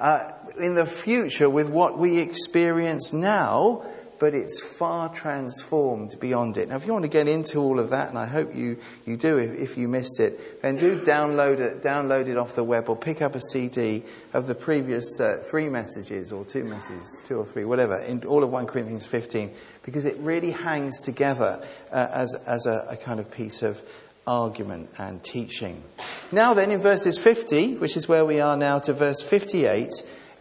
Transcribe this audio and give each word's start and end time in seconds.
uh, 0.00 0.30
in 0.58 0.74
the 0.74 0.86
future 0.86 1.48
with 1.48 1.68
what 1.68 1.98
we 1.98 2.18
experience 2.18 3.12
now, 3.12 3.82
but 4.18 4.34
it's 4.34 4.62
far 4.62 5.08
transformed 5.08 6.18
beyond 6.20 6.56
it. 6.56 6.68
Now, 6.68 6.76
if 6.76 6.86
you 6.86 6.92
want 6.92 7.02
to 7.02 7.08
get 7.08 7.28
into 7.28 7.58
all 7.58 7.78
of 7.78 7.90
that, 7.90 8.08
and 8.08 8.18
I 8.18 8.26
hope 8.26 8.54
you, 8.54 8.78
you 9.04 9.16
do 9.16 9.38
if, 9.38 9.54
if 9.58 9.76
you 9.76 9.88
missed 9.88 10.20
it, 10.20 10.62
then 10.62 10.76
do 10.76 11.00
download 11.00 11.58
it, 11.58 11.82
download 11.82 12.28
it 12.28 12.36
off 12.36 12.54
the 12.54 12.64
web 12.64 12.88
or 12.88 12.96
pick 12.96 13.22
up 13.22 13.34
a 13.34 13.40
CD 13.40 14.02
of 14.32 14.46
the 14.46 14.54
previous 14.54 15.20
uh, 15.20 15.42
three 15.44 15.68
messages 15.68 16.32
or 16.32 16.44
two 16.44 16.64
messages, 16.64 17.22
two 17.24 17.38
or 17.38 17.44
three, 17.44 17.64
whatever, 17.64 17.98
in 17.98 18.24
all 18.24 18.42
of 18.42 18.50
1 18.50 18.66
Corinthians 18.66 19.06
15, 19.06 19.50
because 19.82 20.06
it 20.06 20.16
really 20.18 20.52
hangs 20.52 21.00
together 21.00 21.62
uh, 21.92 22.08
as, 22.12 22.34
as 22.46 22.66
a, 22.66 22.86
a 22.90 22.96
kind 22.96 23.20
of 23.20 23.30
piece 23.30 23.62
of 23.62 23.80
argument 24.26 24.90
and 24.98 25.22
teaching. 25.22 25.82
Now, 26.34 26.52
then, 26.52 26.72
in 26.72 26.80
verses 26.80 27.16
50, 27.16 27.76
which 27.76 27.96
is 27.96 28.08
where 28.08 28.24
we 28.24 28.40
are 28.40 28.56
now, 28.56 28.80
to 28.80 28.92
verse 28.92 29.22
58, 29.22 29.92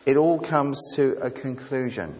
it 0.07 0.17
all 0.17 0.39
comes 0.39 0.81
to 0.95 1.11
a 1.21 1.29
conclusion. 1.29 2.19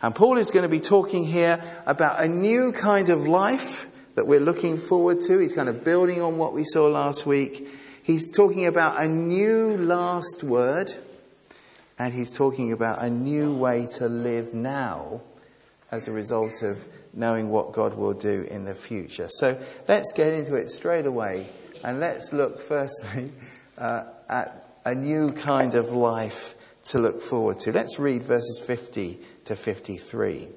And 0.00 0.14
Paul 0.14 0.38
is 0.38 0.52
going 0.52 0.62
to 0.62 0.68
be 0.68 0.78
talking 0.78 1.24
here 1.24 1.60
about 1.86 2.22
a 2.22 2.28
new 2.28 2.70
kind 2.70 3.08
of 3.08 3.26
life 3.26 3.90
that 4.14 4.28
we're 4.28 4.38
looking 4.38 4.78
forward 4.78 5.20
to. 5.22 5.40
He's 5.40 5.54
kind 5.54 5.68
of 5.68 5.82
building 5.82 6.22
on 6.22 6.38
what 6.38 6.52
we 6.52 6.62
saw 6.62 6.86
last 6.86 7.26
week. 7.26 7.66
He's 8.04 8.30
talking 8.30 8.66
about 8.66 9.02
a 9.02 9.08
new 9.08 9.76
last 9.76 10.44
word, 10.44 10.92
and 11.98 12.14
he's 12.14 12.36
talking 12.36 12.72
about 12.72 13.02
a 13.02 13.10
new 13.10 13.52
way 13.56 13.86
to 13.98 14.08
live 14.08 14.54
now 14.54 15.20
as 15.90 16.06
a 16.06 16.12
result 16.12 16.62
of 16.62 16.86
knowing 17.12 17.48
what 17.48 17.72
God 17.72 17.94
will 17.94 18.14
do 18.14 18.46
in 18.48 18.66
the 18.66 18.74
future. 18.76 19.26
So 19.28 19.60
let's 19.88 20.12
get 20.12 20.28
into 20.28 20.54
it 20.54 20.70
straight 20.70 21.06
away, 21.06 21.48
and 21.82 22.00
let's 22.00 22.32
look 22.32 22.60
firstly 22.60 23.32
uh, 23.78 24.04
at 24.28 24.66
a 24.84 24.94
new 24.94 25.32
kind 25.32 25.74
of 25.74 25.90
life 25.90 26.54
to 26.84 26.98
look 26.98 27.20
forward 27.20 27.60
to. 27.60 27.72
Let's 27.72 27.98
read 27.98 28.22
verses 28.22 28.60
50 28.64 29.18
to 29.46 29.56
53. 29.56 30.48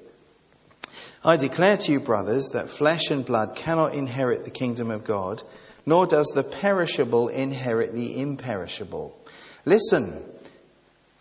I 1.24 1.36
declare 1.36 1.76
to 1.76 1.92
you, 1.92 2.00
brothers, 2.00 2.48
that 2.50 2.68
flesh 2.68 3.10
and 3.10 3.24
blood 3.24 3.56
cannot 3.56 3.94
inherit 3.94 4.44
the 4.44 4.50
kingdom 4.50 4.90
of 4.90 5.04
God, 5.04 5.42
nor 5.86 6.06
does 6.06 6.28
the 6.34 6.42
perishable 6.42 7.28
inherit 7.28 7.94
the 7.94 8.20
imperishable. 8.20 9.18
Listen, 9.64 10.22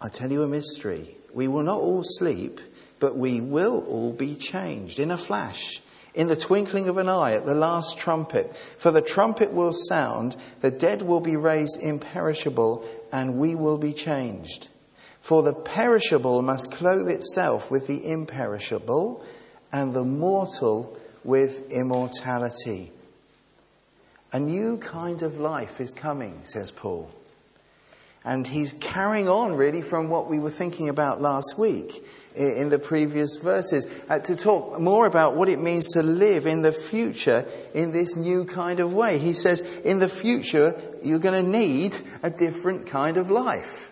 I 0.02 0.09
tell 0.09 0.31
you 0.31 0.44
a 0.44 0.47
mystery. 0.47 1.16
We 1.33 1.47
will 1.47 1.63
not 1.63 1.80
all 1.80 2.03
sleep, 2.03 2.59
but 3.00 3.17
we 3.17 3.41
will 3.41 3.85
all 3.88 4.11
be 4.11 4.35
changed 4.35 5.00
in 5.00 5.11
a 5.11 5.17
flash, 5.17 5.81
in 6.14 6.28
the 6.28 6.36
twinkling 6.36 6.88
of 6.88 6.97
an 6.97 7.09
eye, 7.09 7.33
at 7.33 7.45
the 7.45 7.56
last 7.56 7.97
trumpet. 7.97 8.56
For 8.56 8.92
the 8.92 9.02
trumpet 9.02 9.52
will 9.52 9.72
sound, 9.72 10.36
the 10.61 10.72
dead 10.72 11.02
will 11.02 11.22
be 11.22 11.36
raised 11.36 11.81
imperishable, 11.81 12.86
and 13.11 13.38
we 13.38 13.56
will 13.56 13.78
be 13.78 13.94
changed. 13.94 14.67
For 15.22 15.41
the 15.41 15.53
perishable 15.53 16.41
must 16.41 16.72
clothe 16.72 17.09
itself 17.09 17.72
with 17.72 17.88
the 17.88 18.11
imperishable, 18.11 19.23
and 19.72 19.94
the 19.94 20.03
mortal 20.03 20.97
with 21.23 21.72
immortality. 21.72 22.91
A 24.31 24.39
new 24.39 24.78
kind 24.78 25.22
of 25.22 25.39
life 25.39 25.80
is 25.80 25.94
coming, 25.94 26.41
says 26.44 26.72
Paul. 26.72 27.09
And 28.25 28.47
he's 28.47 28.73
carrying 28.73 29.28
on 29.28 29.56
really 29.56 29.81
from 29.81 30.09
what 30.09 30.30
we 30.30 30.39
were 30.39 30.50
thinking 30.50 30.89
about 30.89 31.22
last 31.22 31.56
week 31.58 32.06
in 32.36 32.70
the 32.70 32.80
previous 32.80 33.38
verses 33.38 33.88
uh, 34.09 34.20
to 34.20 34.36
talk 34.36 34.80
more 34.80 35.06
about 35.06 35.36
what 35.36 35.50
it 35.50 35.59
means 35.59 35.92
to 35.94 36.03
live 36.03 36.45
in 36.45 36.62
the 36.62 36.72
future 36.72 37.45
in 37.73 37.92
this 37.92 38.16
new 38.16 38.45
kind 38.45 38.80
of 38.80 38.94
way. 38.94 39.17
He 39.17 39.34
says, 39.34 39.62
in 39.62 40.00
the 40.00 40.09
future, 40.09 40.80
you're 41.03 41.20
going 41.20 41.44
to 41.44 41.50
need 41.50 41.98
a 42.22 42.30
different 42.30 42.88
kind 42.88 43.17
of 43.17 43.30
life. 43.30 43.92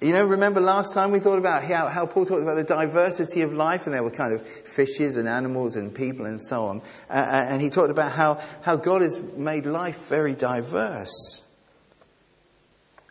You 0.00 0.14
know, 0.14 0.24
remember 0.24 0.60
last 0.60 0.94
time 0.94 1.10
we 1.10 1.18
thought 1.18 1.38
about 1.38 1.62
how, 1.62 1.88
how 1.88 2.06
Paul 2.06 2.24
talked 2.24 2.42
about 2.42 2.54
the 2.54 2.64
diversity 2.64 3.42
of 3.42 3.52
life, 3.52 3.84
and 3.84 3.92
there 3.92 4.02
were 4.02 4.10
kind 4.10 4.32
of 4.32 4.46
fishes 4.46 5.18
and 5.18 5.28
animals 5.28 5.76
and 5.76 5.94
people 5.94 6.24
and 6.24 6.40
so 6.40 6.68
on. 6.68 6.80
Uh, 7.10 7.12
and 7.12 7.60
he 7.60 7.68
talked 7.68 7.90
about 7.90 8.12
how, 8.12 8.40
how 8.62 8.76
God 8.76 9.02
has 9.02 9.20
made 9.36 9.66
life 9.66 10.08
very 10.08 10.32
diverse. 10.32 11.46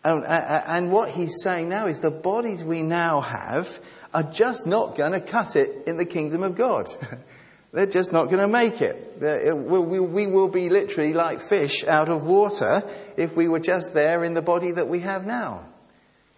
And, 0.02 0.24
uh, 0.24 0.62
and 0.66 0.90
what 0.90 1.10
he's 1.10 1.42
saying 1.42 1.68
now 1.68 1.86
is 1.86 2.00
the 2.00 2.10
bodies 2.10 2.64
we 2.64 2.82
now 2.82 3.20
have 3.20 3.78
are 4.12 4.22
just 4.24 4.66
not 4.66 4.96
going 4.96 5.12
to 5.12 5.20
cut 5.20 5.56
it 5.56 5.86
in 5.86 5.96
the 5.96 6.04
kingdom 6.04 6.42
of 6.42 6.56
God. 6.56 6.88
They're 7.72 7.86
just 7.86 8.12
not 8.12 8.24
going 8.26 8.38
to 8.38 8.48
make 8.48 8.82
it. 8.82 9.16
we 9.16 10.26
will 10.26 10.48
be 10.48 10.68
literally 10.68 11.12
like 11.12 11.40
fish 11.40 11.84
out 11.84 12.08
of 12.08 12.24
water 12.24 12.82
if 13.16 13.36
we 13.36 13.46
were 13.46 13.60
just 13.60 13.94
there 13.94 14.24
in 14.24 14.34
the 14.34 14.42
body 14.42 14.72
that 14.72 14.88
we 14.88 15.00
have 15.00 15.24
now. 15.24 15.66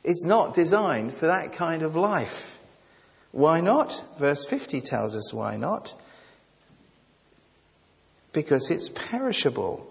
It's 0.04 0.26
not 0.26 0.52
designed 0.52 1.14
for 1.14 1.26
that 1.26 1.54
kind 1.54 1.82
of 1.82 1.96
life. 1.96 2.58
Why 3.30 3.60
not? 3.60 4.04
Verse 4.18 4.44
50 4.44 4.82
tells 4.82 5.16
us 5.16 5.32
why 5.32 5.56
not. 5.56 5.94
Because 8.32 8.70
it's 8.70 8.90
perishable. 8.90 9.88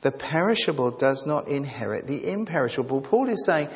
The 0.00 0.12
perishable 0.12 0.92
does 0.92 1.26
not 1.26 1.48
inherit 1.48 2.06
the 2.06 2.30
imperishable. 2.30 3.00
Paul 3.00 3.28
is 3.28 3.44
saying 3.44 3.68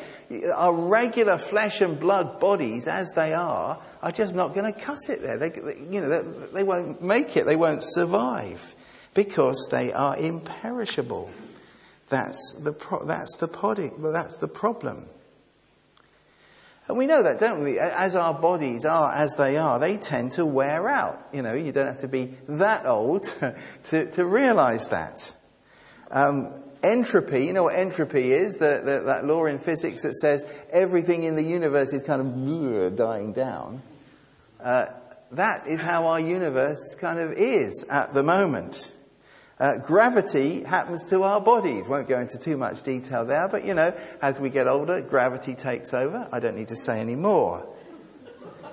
our 0.55 0.73
regular 0.73 1.37
flesh 1.37 1.81
and 1.81 1.99
blood 1.99 2.39
bodies, 2.39 2.87
as 2.87 3.09
they 3.11 3.33
are, 3.33 3.81
are 4.01 4.11
just 4.11 4.33
not 4.33 4.53
going 4.53 4.71
to 4.71 4.79
cut 4.79 5.09
it 5.09 5.21
there. 5.21 5.37
They, 5.37 5.51
you 5.91 5.99
know, 5.99 6.09
they, 6.09 6.47
they 6.53 6.63
won't 6.63 7.03
make 7.03 7.35
it. 7.35 7.45
They 7.45 7.57
won't 7.57 7.83
survive 7.83 8.73
because 9.13 9.67
they 9.69 9.91
are 9.91 10.17
imperishable. 10.17 11.29
That's 12.07 12.57
the, 12.63 12.71
pro- 12.71 13.05
that's 13.05 13.35
the, 13.37 13.47
body, 13.47 13.91
well, 13.97 14.13
that's 14.13 14.37
the 14.37 14.47
problem. 14.47 15.07
And 16.87 16.97
we 16.97 17.05
know 17.05 17.23
that, 17.23 17.39
don't 17.39 17.63
we? 17.63 17.79
As 17.79 18.15
our 18.15 18.33
bodies 18.33 18.85
are 18.85 19.13
as 19.13 19.35
they 19.37 19.57
are, 19.57 19.79
they 19.79 19.97
tend 19.97 20.31
to 20.33 20.45
wear 20.45 20.89
out. 20.89 21.29
You 21.33 21.41
know, 21.41 21.53
you 21.53 21.71
don't 21.71 21.87
have 21.87 21.99
to 21.99 22.07
be 22.07 22.35
that 22.47 22.85
old 22.85 23.23
to, 23.85 24.11
to 24.11 24.25
realize 24.25 24.87
that. 24.87 25.33
Um, 26.13 26.53
entropy, 26.83 27.45
you 27.45 27.53
know 27.53 27.63
what 27.63 27.75
entropy 27.75 28.31
is? 28.31 28.57
The, 28.57 28.81
the, 28.85 29.03
that 29.07 29.25
law 29.25 29.45
in 29.45 29.57
physics 29.57 30.03
that 30.03 30.13
says 30.13 30.45
everything 30.71 31.23
in 31.23 31.35
the 31.35 31.43
universe 31.43 31.91
is 31.91 32.03
kind 32.03 32.21
of 32.21 32.95
dying 32.95 33.33
down. 33.33 33.81
Uh, 34.61 34.85
that 35.31 35.65
is 35.67 35.81
how 35.81 36.05
our 36.05 36.19
universe 36.19 36.95
kind 36.99 37.17
of 37.17 37.31
is 37.31 37.85
at 37.89 38.13
the 38.13 38.21
moment. 38.21 38.93
Uh, 39.59 39.77
gravity 39.77 40.63
happens 40.63 41.09
to 41.09 41.23
our 41.23 41.41
bodies. 41.41 41.87
Won't 41.87 42.07
go 42.07 42.19
into 42.19 42.37
too 42.37 42.57
much 42.57 42.83
detail 42.83 43.25
there, 43.25 43.47
but 43.47 43.65
you 43.65 43.73
know, 43.73 43.93
as 44.21 44.39
we 44.39 44.51
get 44.51 44.67
older, 44.67 45.01
gravity 45.01 45.55
takes 45.55 45.93
over. 45.93 46.27
I 46.31 46.39
don't 46.39 46.55
need 46.55 46.67
to 46.67 46.75
say 46.75 46.99
any 46.99 47.15
more. 47.15 47.67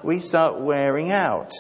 We 0.03 0.21
start 0.21 0.61
wearing 0.61 1.11
out. 1.11 1.53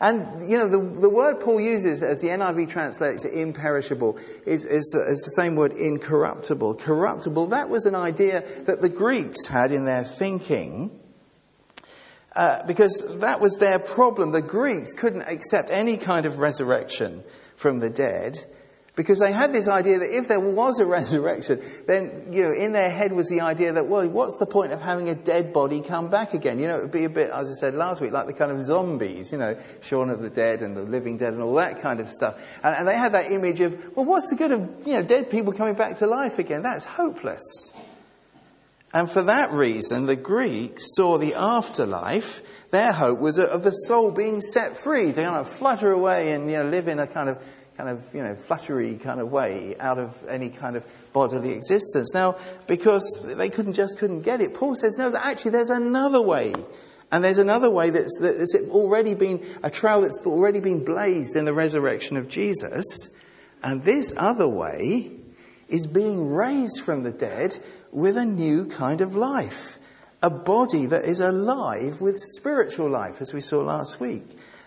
And, 0.00 0.48
you 0.48 0.56
know, 0.58 0.68
the, 0.68 0.78
the 0.78 1.08
word 1.08 1.40
Paul 1.40 1.60
uses 1.60 2.02
as 2.02 2.20
the 2.20 2.28
NIV 2.28 2.68
translates 2.68 3.24
it 3.24 3.34
imperishable 3.34 4.16
is, 4.46 4.64
is, 4.64 4.94
is 4.94 5.22
the 5.24 5.32
same 5.34 5.56
word 5.56 5.72
incorruptible. 5.72 6.76
Corruptible, 6.76 7.46
that 7.46 7.68
was 7.68 7.84
an 7.84 7.96
idea 7.96 8.44
that 8.66 8.80
the 8.80 8.88
Greeks 8.88 9.46
had 9.46 9.72
in 9.72 9.84
their 9.84 10.04
thinking. 10.04 11.00
Uh, 12.36 12.64
because 12.66 13.18
that 13.18 13.40
was 13.40 13.56
their 13.58 13.80
problem. 13.80 14.30
The 14.30 14.42
Greeks 14.42 14.92
couldn't 14.92 15.22
accept 15.22 15.70
any 15.70 15.96
kind 15.96 16.26
of 16.26 16.38
resurrection 16.38 17.24
from 17.56 17.80
the 17.80 17.90
dead 17.90 18.36
because 18.98 19.20
they 19.20 19.30
had 19.30 19.52
this 19.52 19.68
idea 19.68 20.00
that 20.00 20.10
if 20.10 20.26
there 20.26 20.40
was 20.40 20.80
a 20.80 20.84
resurrection, 20.98 21.62
then, 21.86 22.32
you 22.32 22.42
know, 22.42 22.52
in 22.52 22.72
their 22.72 22.90
head 22.90 23.12
was 23.12 23.28
the 23.28 23.42
idea 23.42 23.72
that, 23.72 23.86
well, 23.86 24.08
what's 24.08 24.36
the 24.38 24.46
point 24.46 24.72
of 24.72 24.80
having 24.80 25.08
a 25.08 25.14
dead 25.14 25.52
body 25.52 25.80
come 25.80 26.10
back 26.10 26.34
again? 26.34 26.58
You 26.58 26.66
know, 26.66 26.78
it 26.78 26.82
would 26.82 26.90
be 26.90 27.04
a 27.04 27.08
bit, 27.08 27.30
as 27.30 27.48
I 27.48 27.54
said 27.54 27.74
last 27.74 28.00
week, 28.00 28.10
like 28.10 28.26
the 28.26 28.32
kind 28.32 28.50
of 28.50 28.64
zombies, 28.64 29.30
you 29.30 29.38
know, 29.38 29.56
Shaun 29.82 30.10
of 30.10 30.20
the 30.20 30.30
Dead 30.30 30.62
and 30.62 30.76
the 30.76 30.82
Living 30.82 31.16
Dead 31.16 31.32
and 31.32 31.40
all 31.40 31.54
that 31.54 31.80
kind 31.80 32.00
of 32.00 32.08
stuff. 32.08 32.58
And, 32.64 32.74
and 32.74 32.88
they 32.88 32.96
had 32.96 33.12
that 33.12 33.30
image 33.30 33.60
of, 33.60 33.96
well, 33.96 34.04
what's 34.04 34.28
the 34.30 34.36
good 34.36 34.50
of, 34.50 34.68
you 34.84 34.94
know, 34.94 35.04
dead 35.04 35.30
people 35.30 35.52
coming 35.52 35.74
back 35.74 35.98
to 35.98 36.08
life 36.08 36.40
again? 36.40 36.64
That's 36.64 36.84
hopeless. 36.84 37.72
And 38.92 39.08
for 39.08 39.22
that 39.22 39.52
reason, 39.52 40.06
the 40.06 40.16
Greeks 40.16 40.96
saw 40.96 41.18
the 41.18 41.34
afterlife 41.34 42.42
their 42.70 42.92
hope 42.92 43.18
was 43.18 43.38
of 43.38 43.62
the 43.62 43.70
soul 43.70 44.10
being 44.10 44.40
set 44.40 44.76
free 44.76 45.12
to 45.12 45.22
kind 45.22 45.36
of 45.36 45.48
flutter 45.48 45.90
away 45.90 46.32
and 46.32 46.50
you 46.50 46.58
know, 46.58 46.64
live 46.64 46.88
in 46.88 46.98
a 46.98 47.06
kind 47.06 47.30
of, 47.30 47.38
kind 47.78 47.88
of, 47.88 48.04
you 48.12 48.22
know, 48.22 48.34
fluttery 48.34 48.96
kind 48.96 49.20
of 49.20 49.30
way 49.30 49.76
out 49.78 49.98
of 49.98 50.20
any 50.28 50.50
kind 50.50 50.76
of 50.76 50.84
bodily 51.12 51.52
existence. 51.52 52.12
Now, 52.12 52.36
because 52.66 53.24
they 53.24 53.48
couldn't 53.48 53.74
just 53.74 53.98
couldn't 53.98 54.22
get 54.22 54.40
it, 54.40 54.52
Paul 54.52 54.74
says, 54.74 54.98
no, 54.98 55.10
that 55.10 55.24
actually 55.24 55.52
there's 55.52 55.70
another 55.70 56.20
way. 56.20 56.52
And 57.12 57.24
there's 57.24 57.38
another 57.38 57.70
way 57.70 57.90
that's, 57.90 58.18
that's 58.20 58.56
already 58.68 59.14
been, 59.14 59.46
a 59.62 59.70
trail 59.70 60.00
that's 60.00 60.18
already 60.26 60.58
been 60.60 60.84
blazed 60.84 61.36
in 61.36 61.44
the 61.44 61.54
resurrection 61.54 62.16
of 62.16 62.28
Jesus. 62.28 62.84
And 63.62 63.82
this 63.82 64.12
other 64.16 64.48
way 64.48 65.12
is 65.68 65.86
being 65.86 66.28
raised 66.28 66.80
from 66.80 67.04
the 67.04 67.12
dead 67.12 67.56
with 67.92 68.16
a 68.16 68.24
new 68.24 68.66
kind 68.66 69.00
of 69.00 69.14
life 69.14 69.78
a 70.20 70.30
body 70.30 70.86
that 70.86 71.04
is 71.04 71.20
alive 71.20 72.00
with 72.00 72.16
spiritual 72.18 72.88
life, 72.88 73.20
as 73.20 73.32
we 73.32 73.40
saw 73.40 73.60
last 73.60 74.00
week. 74.00 74.24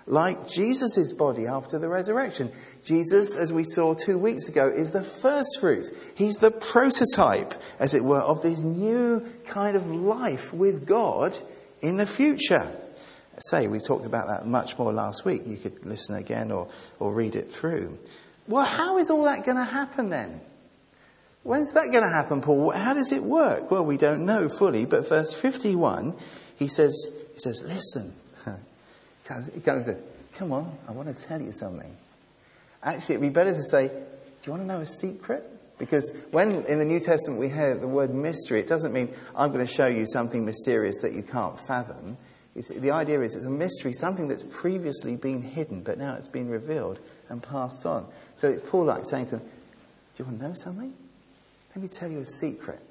Like 0.07 0.48
Jesus' 0.48 1.13
body 1.13 1.48
after 1.48 1.80
the 1.80 1.88
resurrection. 1.88 2.51
Jesus, 2.83 3.36
as 3.36 3.53
we 3.53 3.63
saw 3.63 3.94
two 3.94 4.18
weeks 4.18 4.50
ago, 4.50 4.68
is 4.68 4.92
the 4.92 5.03
first 5.03 5.59
fruits. 5.59 5.92
He's 6.15 6.36
the 6.36 6.51
prototype, 6.51 7.53
as 7.80 7.94
it 7.94 8.03
were, 8.03 8.21
of 8.21 8.42
this 8.42 8.62
new 8.62 9.25
kind 9.45 9.75
of 9.75 9.88
life 9.88 10.53
with 10.53 10.86
God 10.86 11.38
in 11.81 11.98
the 11.98 12.06
future. 12.06 12.69
Say, 13.50 13.68
we 13.68 13.80
talked 13.80 14.06
about 14.06 14.27
that 14.27 14.45
much 14.45 14.77
more 14.77 14.94
last 14.94 15.25
week. 15.25 15.44
You 15.48 15.57
could 15.57 15.83
listen 15.86 16.15
again 16.15 16.51
or, 16.51 16.68
or 17.00 17.12
read 17.12 17.36
it 17.36 17.50
through. 17.50 17.97
Well, 18.47 18.65
how 18.65 18.97
is 19.00 19.09
all 19.09 19.24
that 19.24 19.45
going 19.45 19.57
to 19.57 19.63
happen 19.63 20.09
then? 20.09 20.42
When's 21.44 21.74
that 21.74 21.92
going 21.92 22.04
to 22.04 22.09
happen, 22.09 22.42
Paul? 22.42 22.69
How 22.71 22.94
does 22.94 23.12
it 23.12 23.24
work? 23.24 23.71
Well, 23.71 23.83
we 23.83 23.97
don't 23.97 24.25
know 24.25 24.47
fully, 24.47 24.86
but 24.86 25.09
verse 25.09 25.33
51, 25.33 26.13
he 26.56 26.68
says, 26.68 27.07
he 27.33 27.39
says, 27.39 27.63
listen. 27.65 28.13
He 29.54 29.62
kind 29.62 29.80
of 29.80 29.86
says, 29.86 30.00
come 30.33 30.51
on, 30.51 30.78
I 30.88 30.92
want 30.92 31.16
to 31.16 31.24
tell 31.24 31.42
you 31.42 31.51
something. 31.51 31.95
Actually, 32.83 33.16
it'd 33.16 33.22
be 33.22 33.30
better 33.30 33.54
to 33.54 33.63
say, 33.63 33.88
do 33.88 33.95
you 34.44 34.51
want 34.51 34.63
to 34.63 34.68
know 34.68 34.81
a 34.81 34.86
secret? 34.86 35.48
Because 35.78 36.16
when 36.31 36.63
in 36.66 36.80
the 36.80 36.86
New 36.86 37.00
Testament 37.00 37.39
we 37.39 37.50
hear 37.50 37.75
the 37.75 37.88
word 37.88 38.13
mystery, 38.13 38.60
it 38.60 38.68
doesn't 38.68 38.94
mean 38.94 39.10
I'm 39.36 39.51
going 39.51 39.66
to 39.66 39.72
show 39.72 39.88
you 39.88 40.06
something 40.06 40.45
mysterious 40.45 41.01
that 41.01 41.13
you 41.13 41.24
can't 41.24 41.60
fathom. 41.60 42.18
It's, 42.56 42.69
the 42.69 42.92
idea 42.92 43.22
is 43.22 43.36
it's 43.36 43.45
a 43.45 43.50
mystery, 43.50 43.94
something 43.94 44.28
that's 44.28 44.44
previously 44.44 45.16
been 45.16 45.42
hidden, 45.42 45.81
but 45.81 45.98
now 45.98 46.16
it's 46.16 46.28
been 46.28 46.50
revealed 46.50 47.00
and 47.30 47.42
passed 47.42 47.86
on. 47.86 48.06
So 48.36 48.50
it's 48.50 48.69
Paul 48.69 48.86
like 48.86 49.06
saying 49.06 49.25
to 49.25 49.31
them, 49.38 49.39
Do 49.39 50.24
you 50.24 50.25
want 50.25 50.39
to 50.39 50.48
know 50.50 50.54
something? 50.54 50.94
Let 51.75 51.81
me 51.81 51.88
tell 51.88 52.10
you 52.10 52.19
a 52.19 52.25
secret. 52.25 52.81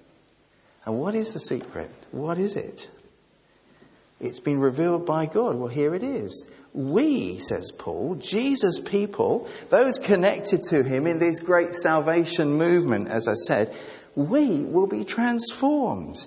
And 0.84 0.98
what 0.98 1.14
is 1.14 1.32
the 1.32 1.40
secret? 1.40 1.90
What 2.10 2.38
is 2.38 2.56
it? 2.56 2.88
It's 4.20 4.40
been 4.40 4.60
revealed 4.60 5.06
by 5.06 5.26
God. 5.26 5.56
Well, 5.56 5.68
here 5.68 5.94
it 5.94 6.02
is. 6.02 6.50
We, 6.72 7.38
says 7.38 7.72
Paul, 7.76 8.16
Jesus 8.16 8.78
people, 8.78 9.48
those 9.70 9.98
connected 9.98 10.62
to 10.64 10.82
him 10.84 11.06
in 11.06 11.18
this 11.18 11.40
great 11.40 11.74
salvation 11.74 12.52
movement, 12.52 13.08
as 13.08 13.26
I 13.26 13.34
said, 13.34 13.74
we 14.14 14.60
will 14.64 14.86
be 14.86 15.04
transformed. 15.04 16.26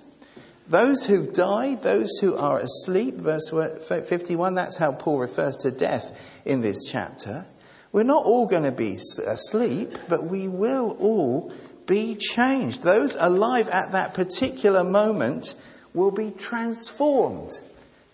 Those 0.67 1.05
who've 1.05 1.31
died, 1.31 1.83
those 1.83 2.09
who 2.19 2.35
are 2.35 2.59
asleep, 2.59 3.15
verse 3.15 3.49
51, 3.51 4.55
that's 4.55 4.77
how 4.77 4.93
Paul 4.93 5.19
refers 5.19 5.57
to 5.57 5.71
death 5.71 6.41
in 6.45 6.61
this 6.61 6.89
chapter. 6.89 7.45
We're 7.91 8.03
not 8.03 8.25
all 8.25 8.47
going 8.47 8.63
to 8.63 8.71
be 8.71 8.93
asleep, 8.93 9.97
but 10.09 10.25
we 10.25 10.47
will 10.47 10.97
all 10.99 11.53
be 11.85 12.15
changed. 12.15 12.81
Those 12.81 13.15
alive 13.19 13.67
at 13.69 13.91
that 13.91 14.13
particular 14.13 14.83
moment 14.83 15.53
will 15.93 16.11
be 16.11 16.31
transformed, 16.31 17.51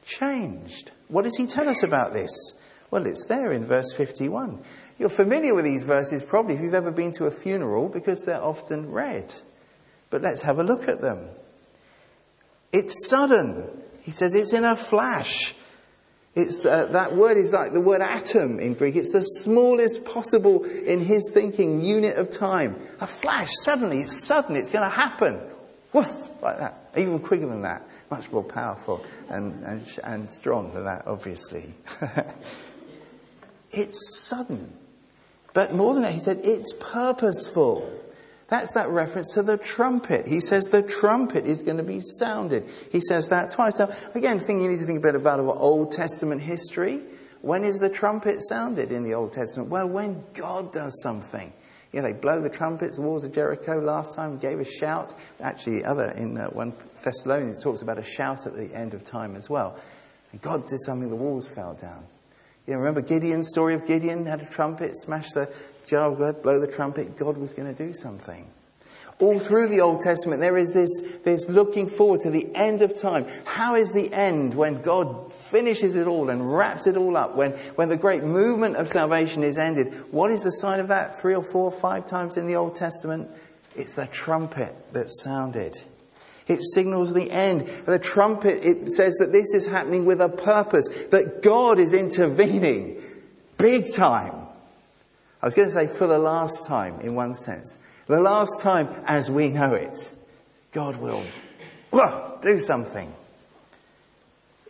changed. 0.09 0.91
What 1.07 1.23
does 1.23 1.37
he 1.37 1.45
tell 1.45 1.69
us 1.69 1.83
about 1.83 2.13
this? 2.13 2.31
Well, 2.91 3.05
it's 3.05 3.25
there 3.27 3.53
in 3.53 3.65
verse 3.65 3.93
51. 3.93 4.61
You're 4.97 5.09
familiar 5.09 5.53
with 5.53 5.63
these 5.63 5.83
verses 5.83 6.23
probably 6.23 6.55
if 6.55 6.61
you've 6.61 6.73
ever 6.73 6.91
been 6.91 7.11
to 7.13 7.27
a 7.27 7.31
funeral 7.31 7.87
because 7.87 8.25
they're 8.25 8.43
often 8.43 8.91
read. 8.91 9.31
But 10.09 10.21
let's 10.21 10.41
have 10.41 10.59
a 10.59 10.63
look 10.63 10.87
at 10.87 11.01
them. 11.01 11.29
It's 12.73 13.07
sudden. 13.07 13.65
He 14.01 14.11
says 14.11 14.33
it's 14.33 14.53
in 14.53 14.65
a 14.65 14.75
flash. 14.75 15.55
It's 16.35 16.59
the, 16.59 16.87
that 16.91 17.15
word 17.15 17.37
is 17.37 17.53
like 17.53 17.73
the 17.73 17.81
word 17.81 18.01
atom 18.01 18.59
in 18.59 18.73
Greek. 18.73 18.95
It's 18.95 19.11
the 19.11 19.21
smallest 19.21 20.05
possible 20.05 20.63
in 20.63 20.99
his 20.99 21.29
thinking 21.33 21.81
unit 21.81 22.17
of 22.17 22.29
time. 22.29 22.75
A 22.99 23.07
flash, 23.07 23.49
suddenly, 23.63 24.01
it's 24.01 24.25
sudden, 24.25 24.55
it's 24.55 24.69
going 24.69 24.89
to 24.89 24.95
happen. 24.95 25.39
Woof, 25.93 26.41
like 26.41 26.59
that. 26.59 26.91
Even 26.95 27.19
quicker 27.19 27.47
than 27.47 27.63
that. 27.63 27.87
Much 28.09 28.31
more 28.31 28.43
powerful 28.43 29.03
and, 29.29 29.63
and, 29.63 29.99
and 30.03 30.31
strong 30.31 30.73
than 30.73 30.85
that, 30.85 31.05
obviously. 31.05 31.73
it's 33.71 34.19
sudden. 34.19 34.73
But 35.53 35.73
more 35.73 35.93
than 35.93 36.03
that, 36.03 36.13
he 36.13 36.19
said 36.19 36.41
it's 36.43 36.73
purposeful. 36.79 37.91
That's 38.47 38.71
that 38.73 38.89
reference 38.89 39.33
to 39.35 39.43
the 39.43 39.57
trumpet. 39.57 40.25
He 40.25 40.41
says 40.41 40.65
the 40.65 40.81
trumpet 40.81 41.45
is 41.45 41.61
going 41.61 41.77
to 41.77 41.83
be 41.83 41.99
sounded. 41.99 42.67
He 42.91 42.99
says 42.99 43.29
that 43.29 43.51
twice. 43.51 43.77
Now, 43.77 43.91
again, 44.15 44.39
thing 44.39 44.59
you 44.59 44.69
need 44.69 44.79
to 44.79 44.85
think 44.85 44.99
a 44.99 45.01
bit 45.01 45.15
about 45.15 45.39
of 45.39 45.47
Old 45.47 45.91
Testament 45.91 46.41
history. 46.41 47.01
When 47.41 47.63
is 47.63 47.77
the 47.77 47.89
trumpet 47.89 48.37
sounded 48.41 48.91
in 48.91 49.03
the 49.03 49.13
Old 49.13 49.33
Testament? 49.33 49.69
Well, 49.69 49.87
when 49.87 50.23
God 50.33 50.73
does 50.73 50.99
something. 51.01 51.53
Yeah, 51.91 52.01
they 52.01 52.13
blow 52.13 52.39
the 52.39 52.49
trumpets, 52.49 52.97
the 52.97 53.01
walls 53.01 53.23
of 53.23 53.33
Jericho 53.33 53.79
last 53.79 54.15
time, 54.15 54.37
gave 54.37 54.59
a 54.59 54.65
shout. 54.65 55.13
Actually, 55.41 55.83
other 55.83 56.11
in 56.11 56.37
uh, 56.37 56.47
1 56.49 56.73
Thessalonians 57.03 57.63
talks 57.63 57.81
about 57.81 57.97
a 57.97 58.03
shout 58.03 58.45
at 58.45 58.55
the 58.55 58.73
end 58.75 58.93
of 58.93 59.03
time 59.03 59.35
as 59.35 59.49
well. 59.49 59.77
And 60.31 60.41
God 60.41 60.67
did 60.67 60.79
something, 60.81 61.09
the 61.09 61.15
walls 61.15 61.47
fell 61.47 61.73
down. 61.73 62.05
You 62.67 62.73
know, 62.73 62.79
remember 62.79 63.01
Gideon's 63.01 63.49
story 63.49 63.73
of 63.73 63.87
Gideon 63.87 64.27
had 64.27 64.41
a 64.41 64.45
trumpet, 64.45 64.95
smashed 64.95 65.33
the 65.33 65.51
jar 65.87 66.11
of 66.11 66.19
God, 66.19 66.43
blow 66.43 66.59
the 66.59 66.71
trumpet, 66.71 67.17
God 67.17 67.37
was 67.37 67.53
going 67.53 67.73
to 67.73 67.87
do 67.87 67.95
something. 67.95 68.45
All 69.19 69.37
through 69.37 69.67
the 69.67 69.81
Old 69.81 69.99
Testament, 69.99 70.39
there 70.39 70.55
is 70.55 70.73
this, 70.73 71.19
this 71.25 71.49
looking 71.49 71.89
forward 71.89 72.21
to 72.21 72.29
the 72.29 72.47
end 72.55 72.81
of 72.81 72.95
time. 72.95 73.27
How 73.43 73.75
is 73.75 73.91
the 73.91 74.13
end 74.13 74.53
when 74.53 74.81
God 74.81 75.33
finishes 75.33 75.97
it 75.97 76.07
all 76.07 76.29
and 76.29 76.55
wraps 76.55 76.87
it 76.87 76.95
all 76.95 77.17
up? 77.17 77.35
When, 77.35 77.51
when 77.51 77.89
the 77.89 77.97
great 77.97 78.23
movement 78.23 78.77
of 78.77 78.87
salvation 78.87 79.43
is 79.43 79.57
ended? 79.57 79.93
What 80.11 80.31
is 80.31 80.43
the 80.43 80.51
sign 80.51 80.79
of 80.79 80.87
that? 80.87 81.15
Three 81.15 81.35
or 81.35 81.43
four, 81.43 81.69
five 81.69 82.05
times 82.05 82.37
in 82.37 82.47
the 82.47 82.55
Old 82.55 82.75
Testament? 82.75 83.29
It's 83.75 83.95
the 83.95 84.07
trumpet 84.07 84.73
that 84.93 85.09
sounded. 85.09 85.77
It 86.47 86.61
signals 86.73 87.13
the 87.13 87.29
end. 87.29 87.67
The 87.67 87.99
trumpet, 87.99 88.65
it 88.65 88.89
says 88.89 89.15
that 89.15 89.33
this 89.33 89.53
is 89.53 89.67
happening 89.67 90.05
with 90.05 90.21
a 90.21 90.29
purpose, 90.29 90.87
that 91.11 91.43
God 91.43 91.77
is 91.77 91.93
intervening 91.93 93.01
big 93.57 93.91
time. 93.93 94.33
I 95.41 95.45
was 95.45 95.55
going 95.55 95.67
to 95.67 95.73
say 95.73 95.87
for 95.87 96.07
the 96.07 96.19
last 96.19 96.67
time, 96.67 97.01
in 97.01 97.15
one 97.15 97.33
sense. 97.33 97.79
The 98.09 98.19
last 98.19 98.63
time 98.63 98.89
as 99.05 99.29
we 99.29 99.49
know 99.49 99.75
it. 99.75 99.95
God 100.71 100.97
will 100.97 101.23
do 102.41 102.57
something. 102.57 103.13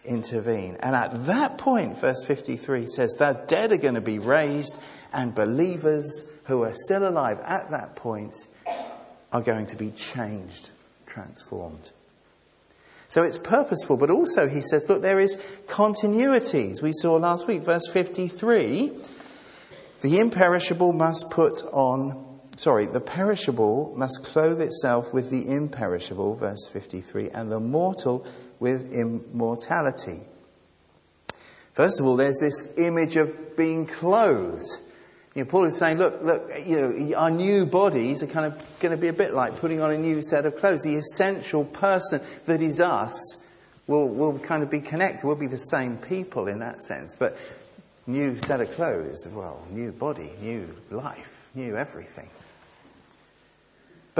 Intervene. 0.04 0.76
And 0.82 0.94
at 0.94 1.26
that 1.26 1.58
point, 1.58 1.98
verse 1.98 2.24
53 2.26 2.88
says, 2.88 3.14
the 3.14 3.42
dead 3.48 3.72
are 3.72 3.78
going 3.78 3.96
to 3.96 4.02
be 4.02 4.20
raised, 4.20 4.78
and 5.14 5.34
believers 5.34 6.30
who 6.48 6.64
are 6.64 6.74
still 6.74 7.08
alive 7.08 7.40
at 7.46 7.72
that 7.72 7.96
point 7.96 8.36
are 9.32 9.42
going 9.42 9.68
to 9.68 9.78
be 9.78 9.92
changed, 9.92 10.72
transformed. 11.06 11.92
So 13.08 13.24
it's 13.24 13.38
purposeful, 13.38 13.96
but 13.96 14.10
also 14.10 14.50
he 14.50 14.62
says, 14.62 14.90
look, 14.90 15.02
there 15.02 15.20
is 15.20 15.38
continuities. 15.66 16.82
We 16.82 16.92
saw 16.92 17.16
last 17.16 17.48
week, 17.48 17.62
verse 17.62 17.88
53 17.92 18.92
the 20.02 20.20
imperishable 20.20 20.94
must 20.94 21.30
put 21.30 21.62
on, 21.72 22.29
sorry, 22.60 22.86
the 22.86 23.00
perishable 23.00 23.94
must 23.96 24.24
clothe 24.24 24.62
itself 24.62 25.14
with 25.14 25.30
the 25.30 25.50
imperishable, 25.50 26.36
verse 26.36 26.68
53, 26.68 27.30
and 27.30 27.52
the 27.52 27.60
mortal 27.60 28.26
with 28.60 28.92
immortality. 28.92 30.20
First 31.74 32.02
of 32.02 32.06
all, 32.06 32.18
there's 32.18 32.40
this 32.40 32.74
image 32.78 33.16
of 33.16 33.56
being 33.56 33.86
clothed. 33.86 34.68
You 35.34 35.44
know, 35.44 35.50
Paul 35.50 35.66
is 35.66 35.78
saying, 35.78 35.98
look, 36.00 36.22
look, 36.22 36.52
you 36.66 36.76
know, 36.76 37.16
our 37.16 37.32
new 37.32 37.66
bodies 37.66 38.22
are 38.22 38.28
kind 38.28 38.52
of 38.52 38.80
going 38.82 38.92
to 38.92 38.98
be 38.98 39.08
a 39.08 39.14
bit 39.14 39.34
like 39.34 39.58
putting 39.60 39.80
on 39.80 39.92
a 39.92 39.98
new 39.98 40.22
set 40.22 40.46
of 40.46 40.58
clothes. 40.58 40.82
The 40.82 40.96
essential 40.96 41.64
person 41.64 42.20
that 42.46 42.62
is 42.62 42.82
us 42.82 43.38
will, 43.88 44.10
will 44.10 44.38
kind 44.40 44.64
of 44.64 44.70
be 44.70 44.82
connected. 44.82 45.26
We'll 45.26 45.36
be 45.36 45.48
the 45.48 45.56
same 45.56 45.98
people 45.98 46.48
in 46.50 46.60
that 46.60 46.82
sense. 46.82 47.16
But 47.18 47.38
new 48.06 48.38
set 48.38 48.60
of 48.60 48.70
clothes 48.74 49.26
well, 49.32 49.66
new 49.70 49.94
body, 49.94 50.32
new 50.42 50.76
life, 50.92 51.50
new 51.56 51.78
everything. 51.78 52.30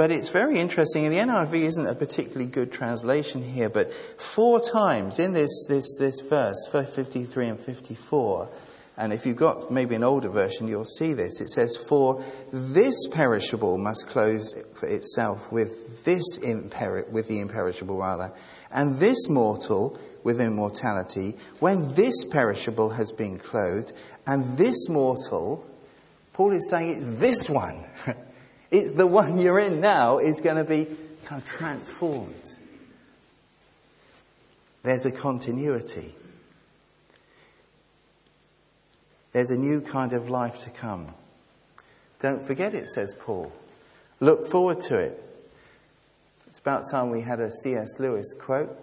But 0.00 0.10
it's 0.10 0.30
very 0.30 0.58
interesting, 0.58 1.04
and 1.04 1.14
the 1.14 1.18
NIV 1.18 1.52
isn't 1.52 1.86
a 1.86 1.94
particularly 1.94 2.46
good 2.46 2.72
translation 2.72 3.42
here, 3.42 3.68
but 3.68 3.92
four 3.92 4.58
times 4.58 5.18
in 5.18 5.34
this, 5.34 5.66
this, 5.68 5.84
this 5.98 6.20
verse, 6.20 6.56
53 6.72 7.48
and 7.48 7.60
54, 7.60 8.48
and 8.96 9.12
if 9.12 9.26
you've 9.26 9.36
got 9.36 9.70
maybe 9.70 9.94
an 9.94 10.02
older 10.02 10.30
version, 10.30 10.68
you'll 10.68 10.86
see 10.86 11.12
this. 11.12 11.42
It 11.42 11.50
says, 11.50 11.76
For 11.76 12.24
this 12.50 12.94
perishable 13.08 13.76
must 13.76 14.08
clothe 14.08 14.40
itself 14.84 15.52
with 15.52 16.02
this 16.06 16.38
imperi- 16.38 17.06
with 17.10 17.28
the 17.28 17.40
imperishable 17.40 17.98
rather, 17.98 18.32
and 18.72 18.96
this 18.96 19.28
mortal 19.28 19.98
with 20.24 20.40
immortality, 20.40 21.36
when 21.58 21.94
this 21.94 22.24
perishable 22.24 22.88
has 22.88 23.12
been 23.12 23.38
clothed, 23.38 23.92
and 24.26 24.56
this 24.56 24.88
mortal, 24.88 25.66
Paul 26.32 26.52
is 26.52 26.70
saying 26.70 26.92
it's 26.92 27.08
this 27.10 27.50
one, 27.50 27.84
the 28.70 29.06
one 29.06 29.38
you're 29.38 29.58
in 29.58 29.80
now, 29.80 30.18
is 30.18 30.40
going 30.40 30.56
to 30.56 30.64
be 30.64 30.86
kind 31.24 31.42
of 31.42 31.48
transformed. 31.48 32.56
There's 34.82 35.06
a 35.06 35.12
continuity. 35.12 36.14
There's 39.32 39.50
a 39.50 39.56
new 39.56 39.80
kind 39.80 40.12
of 40.12 40.28
life 40.28 40.60
to 40.60 40.70
come. 40.70 41.14
Don't 42.18 42.42
forget 42.42 42.74
it, 42.74 42.88
says 42.88 43.14
Paul. 43.18 43.52
Look 44.18 44.46
forward 44.46 44.80
to 44.80 44.98
it. 44.98 45.22
It's 46.46 46.58
about 46.58 46.84
time 46.90 47.10
we 47.10 47.20
had 47.20 47.40
a 47.40 47.50
C.S. 47.50 48.00
Lewis 48.00 48.34
quote. 48.34 48.76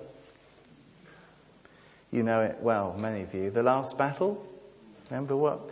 You 2.12 2.24
know 2.24 2.42
it 2.42 2.58
well, 2.62 2.96
many 2.98 3.24
of 3.24 3.34
you. 3.34 3.52
The 3.52 3.64
last 3.64 3.98
battle? 3.98 4.46
Remember 5.10 5.36
what? 5.36 5.70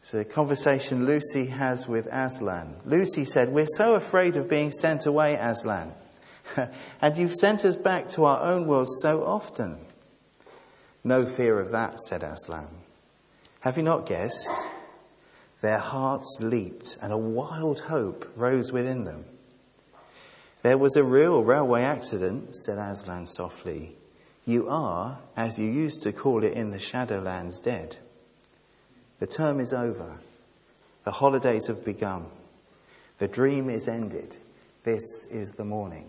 It's 0.00 0.14
a 0.14 0.24
conversation 0.24 1.06
Lucy 1.06 1.46
has 1.46 1.86
with 1.88 2.06
Aslan. 2.10 2.76
Lucy 2.84 3.24
said, 3.24 3.50
We're 3.50 3.66
so 3.66 3.94
afraid 3.94 4.36
of 4.36 4.48
being 4.48 4.72
sent 4.72 5.06
away, 5.06 5.34
Aslan. 5.34 5.92
and 7.00 7.16
you've 7.16 7.34
sent 7.34 7.64
us 7.64 7.76
back 7.76 8.08
to 8.10 8.24
our 8.24 8.42
own 8.42 8.66
world 8.66 8.88
so 9.00 9.24
often. 9.24 9.78
No 11.04 11.26
fear 11.26 11.60
of 11.60 11.70
that, 11.72 11.98
said 12.00 12.22
Aslan. 12.22 12.68
Have 13.60 13.76
you 13.76 13.82
not 13.82 14.06
guessed? 14.06 14.48
Their 15.60 15.78
hearts 15.78 16.38
leaped, 16.40 16.96
and 17.02 17.12
a 17.12 17.18
wild 17.18 17.80
hope 17.80 18.30
rose 18.36 18.72
within 18.72 19.04
them. 19.04 19.24
There 20.62 20.78
was 20.78 20.96
a 20.96 21.04
real 21.04 21.42
railway 21.42 21.82
accident, 21.82 22.54
said 22.54 22.78
Aslan 22.78 23.26
softly. 23.26 23.96
You 24.44 24.68
are, 24.68 25.20
as 25.36 25.58
you 25.58 25.68
used 25.68 26.02
to 26.02 26.12
call 26.12 26.44
it 26.44 26.52
in 26.52 26.70
the 26.70 26.78
Shadowlands, 26.78 27.62
dead. 27.62 27.96
The 29.18 29.26
term 29.26 29.60
is 29.60 29.72
over. 29.72 30.18
The 31.04 31.10
holidays 31.10 31.66
have 31.66 31.84
begun. 31.84 32.26
The 33.18 33.28
dream 33.28 33.68
is 33.68 33.88
ended. 33.88 34.36
This 34.84 35.26
is 35.30 35.52
the 35.52 35.64
morning. 35.64 36.08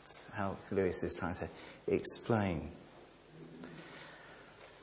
That's 0.00 0.30
how 0.34 0.56
Lewis 0.70 1.02
is 1.02 1.14
trying 1.14 1.36
to 1.36 1.48
explain. 1.86 2.70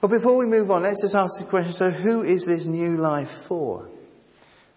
Well, 0.01 0.09
before 0.09 0.37
we 0.37 0.45
move 0.45 0.69
on, 0.69 0.83
let's 0.83 1.01
just 1.01 1.15
ask 1.15 1.39
this 1.39 1.49
question 1.49 1.73
so, 1.73 1.89
who 1.89 2.21
is 2.21 2.45
this 2.45 2.67
new 2.67 2.97
life 2.97 3.31
for? 3.31 3.89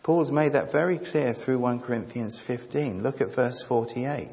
Paul's 0.02 0.32
made 0.32 0.52
that 0.52 0.72
very 0.72 0.98
clear 0.98 1.34
through 1.34 1.58
1 1.58 1.80
Corinthians 1.80 2.38
15. 2.38 3.02
Look 3.02 3.20
at 3.20 3.34
verse 3.34 3.62
48. 3.62 4.32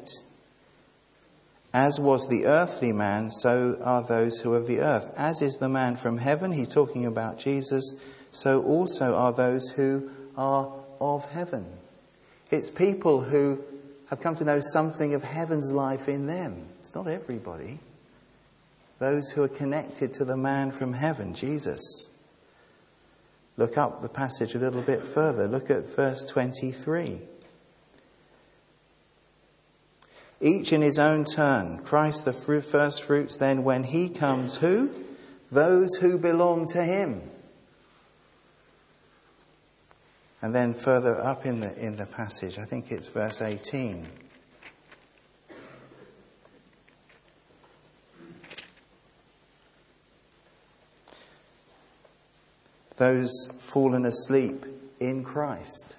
As 1.74 2.00
was 2.00 2.26
the 2.26 2.46
earthly 2.46 2.92
man, 2.92 3.28
so 3.28 3.78
are 3.82 4.02
those 4.02 4.40
who 4.40 4.54
are 4.54 4.56
of 4.56 4.66
the 4.66 4.80
earth. 4.80 5.12
As 5.16 5.42
is 5.42 5.58
the 5.58 5.68
man 5.68 5.96
from 5.96 6.16
heaven, 6.16 6.52
he's 6.52 6.70
talking 6.70 7.04
about 7.04 7.38
Jesus, 7.38 7.94
so 8.38 8.62
also 8.62 9.14
are 9.14 9.32
those 9.32 9.68
who 9.70 10.10
are 10.36 10.72
of 11.00 11.30
heaven. 11.32 11.66
It's 12.50 12.70
people 12.70 13.20
who 13.20 13.60
have 14.10 14.20
come 14.20 14.36
to 14.36 14.44
know 14.44 14.60
something 14.60 15.14
of 15.14 15.24
heaven's 15.24 15.72
life 15.72 16.08
in 16.08 16.26
them. 16.26 16.66
It's 16.78 16.94
not 16.94 17.08
everybody. 17.08 17.80
Those 19.00 19.32
who 19.32 19.42
are 19.42 19.48
connected 19.48 20.12
to 20.14 20.24
the 20.24 20.36
man 20.36 20.70
from 20.70 20.92
heaven, 20.92 21.34
Jesus. 21.34 22.08
Look 23.56 23.76
up 23.76 24.02
the 24.02 24.08
passage 24.08 24.54
a 24.54 24.58
little 24.58 24.82
bit 24.82 25.02
further. 25.02 25.48
Look 25.48 25.68
at 25.68 25.94
verse 25.94 26.24
23. 26.24 27.20
Each 30.40 30.72
in 30.72 30.80
his 30.80 30.98
own 30.98 31.24
turn. 31.24 31.78
Christ 31.78 32.24
the 32.24 32.32
first 32.32 33.02
fruits, 33.02 33.36
then 33.36 33.64
when 33.64 33.82
he 33.82 34.08
comes, 34.08 34.56
who? 34.56 34.90
Those 35.50 35.96
who 35.96 36.18
belong 36.18 36.66
to 36.68 36.84
him. 36.84 37.20
And 40.40 40.54
then 40.54 40.72
further 40.72 41.20
up 41.20 41.46
in 41.46 41.60
the, 41.60 41.76
in 41.76 41.96
the 41.96 42.06
passage, 42.06 42.58
I 42.58 42.64
think 42.64 42.92
it's 42.92 43.08
verse 43.08 43.42
18. 43.42 44.06
Those 52.96 53.48
fallen 53.58 54.04
asleep 54.04 54.64
in 55.00 55.24
Christ. 55.24 55.96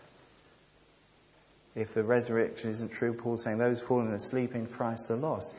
If 1.75 1.93
the 1.93 2.03
resurrection 2.03 2.69
isn't 2.69 2.91
true, 2.91 3.13
Paul's 3.13 3.43
saying 3.43 3.58
those 3.58 3.81
fallen 3.81 4.13
asleep 4.13 4.53
in 4.53 4.67
Christ 4.67 5.10
are 5.10 5.15
lost. 5.15 5.55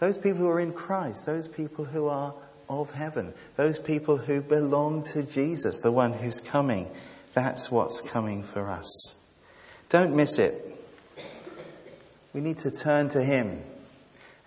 Those 0.00 0.18
people 0.18 0.40
who 0.40 0.48
are 0.48 0.60
in 0.60 0.72
Christ, 0.72 1.26
those 1.26 1.46
people 1.46 1.84
who 1.84 2.08
are 2.08 2.34
of 2.68 2.92
heaven, 2.92 3.34
those 3.56 3.78
people 3.78 4.16
who 4.16 4.40
belong 4.40 5.02
to 5.12 5.22
Jesus, 5.22 5.80
the 5.80 5.92
one 5.92 6.12
who's 6.12 6.40
coming 6.40 6.88
that's 7.32 7.70
what's 7.70 8.00
coming 8.00 8.42
for 8.42 8.68
us. 8.70 9.16
Don't 9.88 10.14
miss 10.14 10.38
it. 10.38 10.66
We 12.32 12.40
need 12.40 12.58
to 12.58 12.70
turn 12.70 13.08
to 13.10 13.22
Him 13.22 13.62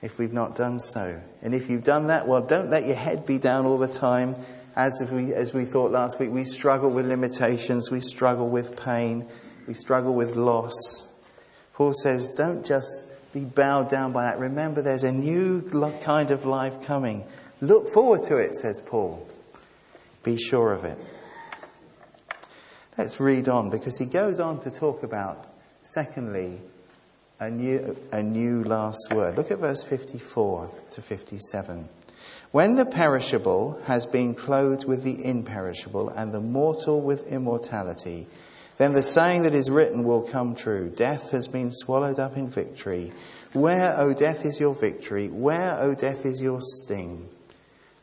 if 0.01 0.17
we've 0.17 0.33
not 0.33 0.55
done 0.55 0.79
so. 0.79 1.19
And 1.41 1.53
if 1.55 1.69
you've 1.69 1.83
done 1.83 2.07
that, 2.07 2.27
well, 2.27 2.41
don't 2.41 2.69
let 2.69 2.85
your 2.85 2.95
head 2.95 3.25
be 3.25 3.37
down 3.37 3.65
all 3.65 3.77
the 3.77 3.87
time. 3.87 4.35
As 4.75 5.05
we, 5.11 5.33
as 5.33 5.53
we 5.53 5.65
thought 5.65 5.91
last 5.91 6.19
week, 6.19 6.31
we 6.31 6.43
struggle 6.43 6.89
with 6.89 7.05
limitations, 7.05 7.91
we 7.91 8.01
struggle 8.01 8.49
with 8.49 8.75
pain, 8.81 9.27
we 9.67 9.73
struggle 9.73 10.13
with 10.13 10.35
loss. 10.35 11.07
Paul 11.73 11.93
says, 11.93 12.31
don't 12.31 12.65
just 12.65 13.07
be 13.33 13.41
bowed 13.41 13.89
down 13.89 14.11
by 14.11 14.25
that. 14.25 14.39
Remember, 14.39 14.81
there's 14.81 15.03
a 15.03 15.11
new 15.11 15.61
kind 16.01 16.31
of 16.31 16.45
life 16.45 16.83
coming. 16.85 17.23
Look 17.61 17.87
forward 17.87 18.23
to 18.23 18.37
it, 18.37 18.55
says 18.55 18.81
Paul. 18.81 19.27
Be 20.23 20.37
sure 20.37 20.73
of 20.73 20.85
it. 20.85 20.97
Let's 22.97 23.19
read 23.19 23.49
on 23.49 23.69
because 23.69 23.97
he 23.97 24.05
goes 24.05 24.39
on 24.39 24.59
to 24.61 24.71
talk 24.71 25.01
about, 25.01 25.47
secondly, 25.81 26.59
a 27.39 27.49
new, 27.49 27.97
a 28.11 28.21
new 28.21 28.63
last 28.63 29.11
word. 29.11 29.35
Look 29.35 29.49
at 29.49 29.59
verse 29.59 29.83
54 29.83 30.69
to 30.91 31.01
57. 31.01 31.89
When 32.51 32.75
the 32.75 32.85
perishable 32.85 33.81
has 33.85 34.05
been 34.05 34.35
clothed 34.35 34.85
with 34.85 35.01
the 35.01 35.25
imperishable 35.25 36.09
and 36.09 36.31
the 36.31 36.39
mortal 36.39 37.01
with 37.01 37.27
immortality, 37.27 38.27
then 38.77 38.93
the 38.93 39.01
saying 39.01 39.43
that 39.43 39.55
is 39.55 39.71
written 39.71 40.03
will 40.03 40.21
come 40.21 40.53
true 40.53 40.89
Death 40.89 41.31
has 41.31 41.47
been 41.47 41.71
swallowed 41.71 42.19
up 42.19 42.37
in 42.37 42.47
victory. 42.47 43.11
Where, 43.53 43.99
O 43.99 44.13
death, 44.13 44.45
is 44.45 44.59
your 44.59 44.75
victory? 44.75 45.29
Where, 45.29 45.79
O 45.79 45.95
death, 45.95 46.25
is 46.25 46.41
your 46.41 46.59
sting? 46.61 47.27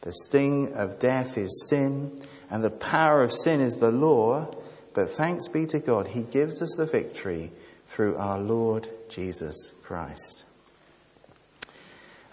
The 0.01 0.13
sting 0.13 0.73
of 0.75 0.99
death 0.99 1.37
is 1.39 1.69
sin, 1.69 2.19
and 2.51 2.65
the 2.65 2.71
power 2.71 3.23
of 3.23 3.33
sin 3.33 3.61
is 3.61 3.77
the 3.77 3.93
law. 3.93 4.53
But 4.93 5.11
thanks 5.11 5.49
be 5.49 5.67
to 5.67 5.79
God, 5.79 6.09
He 6.09 6.23
gives 6.23 6.61
us 6.61 6.75
the 6.77 6.87
victory 6.87 7.53
through 7.87 8.17
our 8.17 8.39
Lord 8.39 8.89
Jesus 9.09 9.73
Christ. 9.83 10.45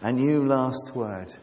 A 0.02 0.12
new 0.12 0.46
last 0.46 0.92
word. 0.96 1.34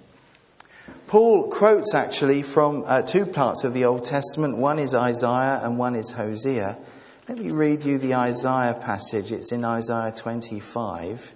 Paul 1.07 1.49
quotes 1.51 1.95
actually 1.95 2.43
from 2.43 2.85
uh, 2.87 3.03
two 3.03 3.27
parts 3.27 3.65
of 3.65 3.75
the 3.75 3.85
Old 3.85 4.05
Testament. 4.05 4.57
One 4.57 4.79
is 4.79 4.95
Isaiah 4.95 5.61
and 5.63 5.79
one 5.79 5.95
is 5.95 6.13
Hosea. 6.13 6.79
Let 7.29 7.39
me 7.39 7.51
read 7.51 7.85
you 7.85 7.99
the 7.99 8.15
Isaiah 8.15 8.75
passage. 8.75 9.33
It's 9.33 9.51
in 9.51 9.65
Isaiah 9.65 10.13
25. 10.17 11.33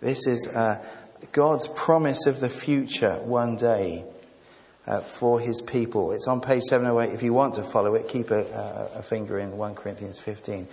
This 0.00 0.26
is 0.26 0.48
uh, 0.48 0.84
God's 1.32 1.68
promise 1.68 2.26
of 2.26 2.40
the 2.40 2.48
future 2.48 3.16
one 3.22 3.56
day 3.56 4.04
uh, 4.86 5.00
for 5.00 5.40
his 5.40 5.60
people. 5.60 6.12
It's 6.12 6.26
on 6.26 6.40
page 6.40 6.62
708. 6.62 7.14
If 7.14 7.22
you 7.22 7.32
want 7.32 7.54
to 7.54 7.62
follow 7.62 7.94
it, 7.94 8.08
keep 8.08 8.30
a, 8.30 8.90
a, 8.96 9.02
finger 9.02 9.38
in 9.38 9.56
1 9.56 9.74
Corinthians 9.74 10.18
15. 10.18 10.66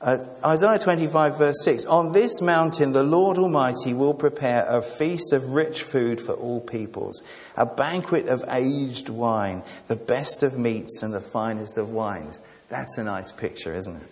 Uh, 0.00 0.18
Isaiah 0.44 0.80
25, 0.80 1.38
verse 1.38 1.62
6 1.62 1.84
On 1.84 2.10
this 2.10 2.40
mountain 2.40 2.90
the 2.90 3.04
Lord 3.04 3.38
Almighty 3.38 3.94
will 3.94 4.14
prepare 4.14 4.66
a 4.68 4.82
feast 4.82 5.32
of 5.32 5.50
rich 5.50 5.84
food 5.84 6.20
for 6.20 6.32
all 6.32 6.60
peoples, 6.60 7.22
a 7.56 7.64
banquet 7.64 8.26
of 8.26 8.44
aged 8.48 9.08
wine, 9.08 9.62
the 9.86 9.94
best 9.94 10.42
of 10.42 10.58
meats 10.58 11.04
and 11.04 11.14
the 11.14 11.20
finest 11.20 11.78
of 11.78 11.90
wines. 11.90 12.40
That's 12.68 12.98
a 12.98 13.04
nice 13.04 13.30
picture, 13.30 13.76
isn't 13.76 13.94
it? 13.94 14.08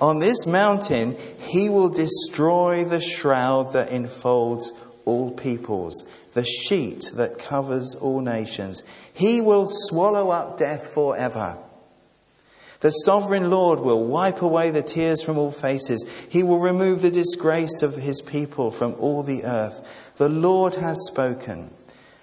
On 0.00 0.18
this 0.18 0.46
mountain 0.46 1.16
he 1.38 1.68
will 1.68 1.88
destroy 1.88 2.84
the 2.84 3.00
shroud 3.00 3.72
that 3.74 3.92
enfolds 3.92 4.72
all 5.08 5.30
peoples 5.30 6.04
the 6.34 6.44
sheet 6.44 7.10
that 7.14 7.38
covers 7.38 7.96
all 7.96 8.20
nations. 8.20 8.82
He 9.12 9.40
will 9.40 9.66
swallow 9.68 10.30
up 10.30 10.58
death 10.58 10.92
forever. 10.94 11.58
The 12.80 12.90
sovereign 12.90 13.50
Lord 13.50 13.80
will 13.80 14.04
wipe 14.04 14.40
away 14.40 14.70
the 14.70 14.82
tears 14.82 15.20
from 15.20 15.36
all 15.36 15.50
faces. 15.50 16.04
He 16.30 16.44
will 16.44 16.60
remove 16.60 17.02
the 17.02 17.10
disgrace 17.10 17.82
of 17.82 17.96
his 17.96 18.20
people 18.20 18.70
from 18.70 18.94
all 19.00 19.24
the 19.24 19.44
earth. 19.44 20.12
The 20.16 20.28
Lord 20.28 20.76
has 20.76 20.96
spoken. 21.08 21.70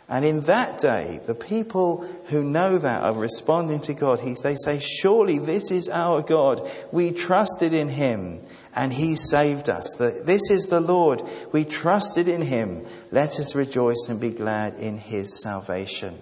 And 0.08 0.24
in 0.24 0.42
that 0.42 0.78
day, 0.78 1.20
the 1.26 1.36
people 1.36 2.08
who 2.28 2.44
know 2.44 2.78
that 2.78 3.04
are 3.04 3.14
responding 3.14 3.82
to 3.82 3.94
God. 3.94 4.20
He, 4.20 4.36
they 4.42 4.56
say, 4.56 4.80
Surely 4.80 5.40
this 5.40 5.72
is 5.72 5.90
our 5.90 6.22
God. 6.22 6.70
We 6.92 7.12
trusted 7.12 7.74
in 7.74 7.90
him 7.90 8.42
and 8.76 8.94
he 8.94 9.16
saved 9.16 9.70
us. 9.70 9.96
This 9.98 10.52
is 10.52 10.68
the 10.68 10.82
Lord. 10.82 11.24
We 11.52 11.64
trusted 11.64 12.28
in 12.28 12.42
him. 12.42 12.86
Let 13.12 13.40
us 13.40 13.56
rejoice 13.56 14.08
and 14.10 14.20
be 14.20 14.32
glad 14.32 14.76
in 14.76 14.98
his 14.98 15.42
salvation. 15.42 16.20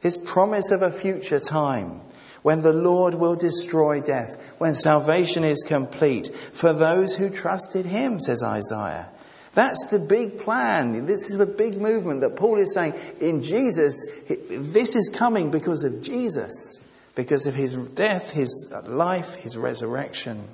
His 0.00 0.16
promise 0.16 0.70
of 0.70 0.82
a 0.82 0.90
future 0.90 1.40
time 1.40 2.00
when 2.42 2.60
the 2.60 2.72
Lord 2.72 3.14
will 3.14 3.36
destroy 3.36 4.00
death, 4.00 4.54
when 4.58 4.74
salvation 4.74 5.44
is 5.44 5.62
complete 5.62 6.34
for 6.34 6.72
those 6.72 7.14
who 7.16 7.30
trusted 7.30 7.86
him, 7.86 8.18
says 8.18 8.42
Isaiah. 8.42 9.08
That's 9.54 9.86
the 9.90 9.98
big 9.98 10.38
plan. 10.38 11.06
This 11.06 11.30
is 11.30 11.38
the 11.38 11.46
big 11.46 11.80
movement 11.80 12.20
that 12.22 12.36
Paul 12.36 12.58
is 12.58 12.74
saying 12.74 12.94
in 13.20 13.42
Jesus. 13.42 13.94
This 14.28 14.96
is 14.96 15.08
coming 15.08 15.50
because 15.50 15.84
of 15.84 16.02
Jesus, 16.02 16.84
because 17.14 17.46
of 17.46 17.54
his 17.54 17.74
death, 17.74 18.32
his 18.32 18.74
life, 18.86 19.36
his 19.36 19.56
resurrection. 19.56 20.48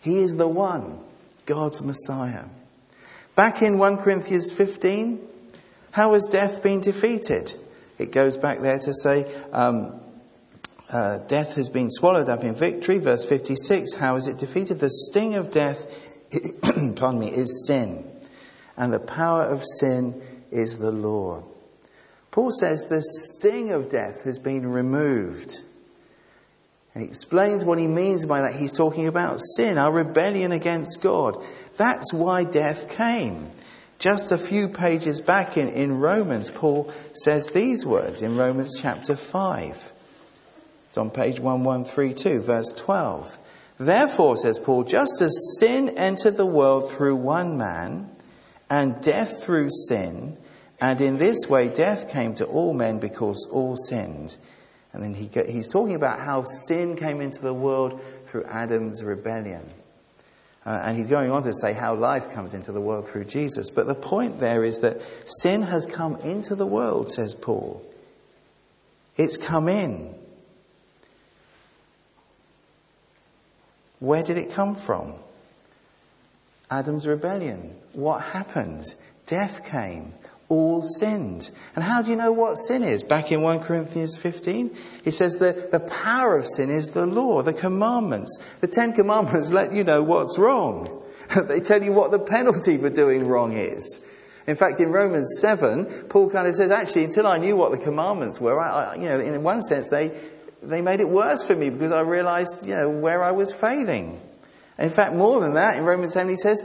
He 0.00 0.18
is 0.18 0.36
the 0.36 0.48
one, 0.48 1.00
God's 1.46 1.82
Messiah. 1.82 2.44
Back 3.34 3.62
in 3.62 3.78
1 3.78 3.98
Corinthians 3.98 4.52
15, 4.52 5.20
how 5.92 6.12
has 6.14 6.28
death 6.30 6.62
been 6.62 6.80
defeated? 6.80 7.54
it 7.98 8.12
goes 8.12 8.36
back 8.36 8.60
there 8.60 8.78
to 8.78 8.94
say, 8.94 9.26
um, 9.52 10.00
uh, 10.90 11.18
death 11.26 11.56
has 11.56 11.68
been 11.68 11.90
swallowed 11.90 12.28
up 12.28 12.44
in 12.44 12.54
victory. 12.54 12.98
Verse 12.98 13.24
56, 13.24 13.94
how 13.94 14.16
is 14.16 14.28
it 14.28 14.38
defeated? 14.38 14.78
The 14.78 14.90
sting 14.90 15.34
of 15.34 15.50
death, 15.50 15.86
pardon 16.62 17.20
me, 17.20 17.30
is 17.30 17.66
sin. 17.66 18.08
And 18.76 18.92
the 18.92 19.00
power 19.00 19.42
of 19.42 19.62
sin 19.80 20.22
is 20.50 20.78
the 20.78 20.92
law. 20.92 21.42
Paul 22.30 22.52
says 22.52 22.86
the 22.88 23.02
sting 23.02 23.72
of 23.72 23.88
death 23.88 24.24
has 24.24 24.38
been 24.38 24.66
removed. 24.66 25.62
He 26.94 27.04
explains 27.04 27.64
what 27.64 27.78
he 27.78 27.86
means 27.86 28.24
by 28.24 28.42
that. 28.42 28.54
He's 28.54 28.72
talking 28.72 29.06
about 29.06 29.40
sin, 29.56 29.78
our 29.78 29.92
rebellion 29.92 30.52
against 30.52 31.00
God. 31.02 31.42
That's 31.76 32.12
why 32.12 32.44
death 32.44 32.90
came. 32.90 33.50
Just 33.98 34.32
a 34.32 34.38
few 34.38 34.68
pages 34.68 35.20
back 35.20 35.56
in, 35.56 35.68
in 35.68 35.98
Romans, 35.98 36.50
Paul 36.50 36.92
says 37.12 37.48
these 37.50 37.84
words 37.84 38.22
in 38.22 38.36
Romans 38.36 38.78
chapter 38.80 39.16
5. 39.16 39.92
It's 40.86 40.98
on 40.98 41.10
page 41.10 41.40
1132, 41.40 42.40
verse 42.42 42.72
12. 42.72 43.38
Therefore, 43.78 44.36
says 44.36 44.58
Paul, 44.58 44.84
just 44.84 45.20
as 45.20 45.56
sin 45.58 45.90
entered 45.90 46.36
the 46.36 46.46
world 46.46 46.90
through 46.90 47.16
one 47.16 47.58
man, 47.58 48.10
and 48.70 49.00
death 49.00 49.42
through 49.42 49.70
sin, 49.88 50.36
and 50.80 51.00
in 51.00 51.18
this 51.18 51.48
way 51.48 51.68
death 51.68 52.10
came 52.10 52.34
to 52.34 52.44
all 52.44 52.74
men 52.74 52.98
because 52.98 53.48
all 53.50 53.76
sinned. 53.76 54.36
And 54.92 55.02
then 55.02 55.14
he, 55.14 55.28
he's 55.50 55.68
talking 55.68 55.94
about 55.94 56.18
how 56.18 56.44
sin 56.44 56.96
came 56.96 57.20
into 57.20 57.42
the 57.42 57.54
world 57.54 58.00
through 58.24 58.44
Adam's 58.44 59.04
rebellion. 59.04 59.64
Uh, 60.64 60.82
and 60.84 60.98
he's 60.98 61.08
going 61.08 61.30
on 61.30 61.42
to 61.42 61.52
say 61.52 61.72
how 61.72 61.94
life 61.94 62.30
comes 62.32 62.54
into 62.54 62.72
the 62.72 62.80
world 62.80 63.08
through 63.08 63.24
Jesus. 63.24 63.70
But 63.70 63.86
the 63.86 63.94
point 63.94 64.40
there 64.40 64.64
is 64.64 64.80
that 64.80 65.00
sin 65.24 65.62
has 65.62 65.86
come 65.86 66.16
into 66.16 66.54
the 66.54 66.66
world, 66.66 67.10
says 67.10 67.34
Paul. 67.34 67.84
It's 69.16 69.36
come 69.36 69.68
in. 69.68 70.14
Where 73.98 74.22
did 74.22 74.36
it 74.36 74.50
come 74.52 74.76
from? 74.76 75.14
Adam's 76.70 77.06
rebellion. 77.06 77.74
What 77.92 78.22
happened? 78.22 78.84
Death 79.26 79.64
came 79.64 80.12
all 80.48 80.82
sinned. 80.82 81.50
And 81.74 81.84
how 81.84 82.02
do 82.02 82.10
you 82.10 82.16
know 82.16 82.32
what 82.32 82.56
sin 82.56 82.82
is? 82.82 83.02
Back 83.02 83.30
in 83.30 83.42
1 83.42 83.60
Corinthians 83.60 84.16
15, 84.16 84.74
he 85.04 85.10
says 85.10 85.38
that 85.38 85.70
the 85.70 85.80
power 85.80 86.36
of 86.36 86.46
sin 86.46 86.70
is 86.70 86.90
the 86.90 87.06
law, 87.06 87.42
the 87.42 87.52
commandments. 87.52 88.42
The 88.60 88.66
Ten 88.66 88.92
Commandments 88.92 89.52
let 89.52 89.72
you 89.72 89.84
know 89.84 90.02
what's 90.02 90.38
wrong. 90.38 91.02
they 91.36 91.60
tell 91.60 91.82
you 91.82 91.92
what 91.92 92.10
the 92.10 92.18
penalty 92.18 92.78
for 92.78 92.90
doing 92.90 93.24
wrong 93.24 93.56
is. 93.56 94.06
In 94.46 94.56
fact, 94.56 94.80
in 94.80 94.90
Romans 94.90 95.38
7, 95.40 95.84
Paul 96.08 96.30
kind 96.30 96.48
of 96.48 96.54
says, 96.54 96.70
actually, 96.70 97.04
until 97.04 97.26
I 97.26 97.36
knew 97.36 97.54
what 97.54 97.70
the 97.70 97.76
commandments 97.76 98.40
were, 98.40 98.58
I, 98.58 98.92
I, 98.92 98.94
you 98.94 99.08
know, 99.08 99.20
in 99.20 99.42
one 99.42 99.60
sense, 99.60 99.88
they, 99.90 100.18
they 100.62 100.80
made 100.80 101.00
it 101.00 101.08
worse 101.08 101.46
for 101.46 101.54
me 101.54 101.68
because 101.68 101.92
I 101.92 102.00
realized, 102.00 102.66
you 102.66 102.74
know, 102.74 102.88
where 102.88 103.22
I 103.22 103.32
was 103.32 103.52
failing. 103.52 104.18
In 104.78 104.88
fact, 104.88 105.14
more 105.14 105.40
than 105.40 105.54
that, 105.54 105.76
in 105.76 105.84
Romans 105.84 106.14
7, 106.14 106.30
he 106.30 106.36
says, 106.36 106.64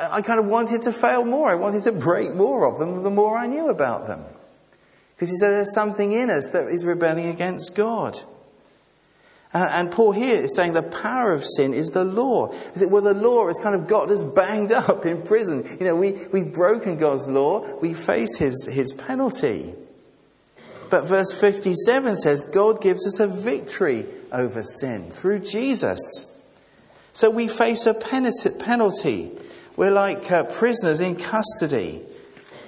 I 0.00 0.22
kind 0.22 0.40
of 0.40 0.46
wanted 0.46 0.82
to 0.82 0.92
fail 0.92 1.24
more. 1.24 1.50
I 1.50 1.56
wanted 1.56 1.82
to 1.84 1.92
break 1.92 2.34
more 2.34 2.70
of 2.70 2.78
them 2.78 3.02
the 3.02 3.10
more 3.10 3.36
I 3.36 3.46
knew 3.46 3.68
about 3.68 4.06
them. 4.06 4.24
Because 5.14 5.30
he 5.30 5.36
said 5.36 5.50
there's 5.50 5.74
something 5.74 6.12
in 6.12 6.30
us 6.30 6.50
that 6.50 6.68
is 6.68 6.84
rebelling 6.84 7.26
against 7.26 7.74
God. 7.74 8.18
Uh, 9.52 9.68
and 9.72 9.90
Paul 9.90 10.12
here 10.12 10.40
is 10.42 10.54
saying 10.54 10.74
the 10.74 10.82
power 10.82 11.32
of 11.32 11.44
sin 11.44 11.74
is 11.74 11.88
the 11.88 12.04
law. 12.04 12.52
Is 12.74 12.82
it 12.82 12.90
well 12.90 13.02
the 13.02 13.14
law 13.14 13.48
has 13.48 13.58
kind 13.58 13.74
of 13.74 13.86
got 13.86 14.10
us 14.10 14.24
banged 14.24 14.72
up 14.72 15.04
in 15.04 15.22
prison. 15.22 15.66
You 15.78 15.86
know, 15.86 15.96
we, 15.96 16.12
we've 16.32 16.52
broken 16.52 16.96
God's 16.96 17.28
law, 17.28 17.78
we 17.78 17.92
face 17.94 18.38
his, 18.38 18.68
his 18.72 18.92
penalty. 18.92 19.74
But 20.88 21.04
verse 21.04 21.32
57 21.32 22.16
says 22.16 22.44
God 22.44 22.80
gives 22.80 23.06
us 23.06 23.20
a 23.20 23.26
victory 23.26 24.06
over 24.32 24.62
sin 24.62 25.10
through 25.10 25.40
Jesus. 25.40 26.40
So 27.12 27.30
we 27.30 27.48
face 27.48 27.86
a 27.86 27.94
penalty. 27.94 29.32
We're 29.80 29.90
like 29.90 30.30
uh, 30.30 30.44
prisoners 30.44 31.00
in 31.00 31.16
custody. 31.16 32.02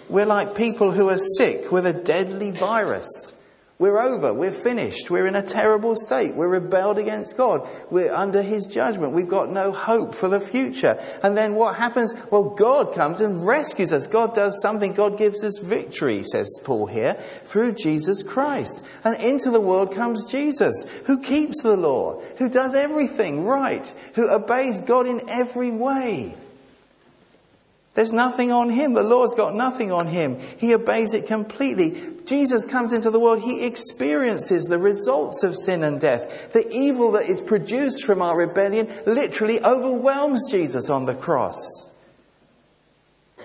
We're 0.09 0.25
like 0.25 0.57
people 0.57 0.93
who 0.93 1.11
are 1.11 1.19
sick 1.19 1.71
with 1.71 1.85
a 1.85 1.93
deadly 1.93 2.53
virus. 2.53 3.39
We're 3.79 4.01
over. 4.01 4.33
We're 4.33 4.51
finished. 4.51 5.11
We're 5.11 5.27
in 5.27 5.35
a 5.35 5.43
terrible 5.43 5.95
state. 5.95 6.35
We're 6.35 6.49
rebelled 6.49 6.97
against 6.97 7.37
God. 7.37 7.69
We're 7.91 8.15
under 8.15 8.41
His 8.41 8.65
judgment. 8.65 9.13
We've 9.13 9.29
got 9.29 9.51
no 9.51 9.73
hope 9.73 10.15
for 10.15 10.31
the 10.31 10.41
future. 10.41 10.99
And 11.23 11.37
then 11.37 11.55
what 11.55 11.77
happens? 11.77 12.15
Well, 12.31 12.45
God 12.45 12.95
comes 12.95 13.21
and 13.21 13.47
rescues 13.47 13.93
us. 13.93 14.07
God 14.07 14.35
does 14.35 14.59
something. 14.63 14.95
God 14.95 15.19
gives 15.19 15.45
us 15.45 15.59
victory, 15.59 16.23
says 16.23 16.49
Paul 16.65 16.87
here, 16.87 17.13
through 17.13 17.73
Jesus 17.73 18.23
Christ. 18.23 18.87
And 19.05 19.23
into 19.23 19.51
the 19.51 19.61
world 19.61 19.93
comes 19.93 20.25
Jesus, 20.25 20.89
who 21.05 21.21
keeps 21.21 21.63
the 21.63 21.77
law, 21.77 22.23
who 22.39 22.49
does 22.49 22.75
everything 22.75 23.45
right, 23.45 23.87
who 24.15 24.31
obeys 24.31 24.81
God 24.81 25.07
in 25.07 25.29
every 25.29 25.71
way. 25.71 26.37
There's 27.95 28.13
nothing 28.13 28.51
on 28.51 28.71
him. 28.71 28.95
The 28.95 29.03
Lord's 29.03 29.35
got 29.35 29.55
nothing 29.55 29.93
on 29.93 30.07
him. 30.07 30.39
He 30.57 30.75
obeys 30.75 31.13
it 31.13 31.27
completely. 31.27 32.01
Jesus 32.25 32.65
comes 32.65 32.95
into 32.95 33.11
the 33.11 33.21
world. 33.21 33.43
He 33.43 33.67
experiences 33.67 34.65
the 34.65 34.79
results 34.79 35.43
of 35.43 35.57
sin 35.57 35.83
and 35.83 36.01
death. 36.01 36.55
The 36.55 36.67
evil 36.71 37.13
that 37.13 37.27
is 37.27 37.43
produced 37.43 38.05
from 38.05 38.23
our 38.23 38.37
rebellion 38.37 38.89
literally 39.05 39.63
overwhelms 39.63 40.51
Jesus 40.51 40.89
on 40.89 41.05
the 41.05 41.15
cross. 41.15 41.91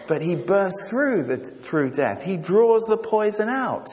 But 0.08 0.22
he 0.22 0.36
bursts 0.36 0.90
through, 0.90 1.24
the, 1.24 1.38
through 1.38 1.92
death. 1.92 2.24
He 2.24 2.38
draws 2.38 2.86
the 2.86 2.96
poison 2.96 3.50
out. 3.50 3.90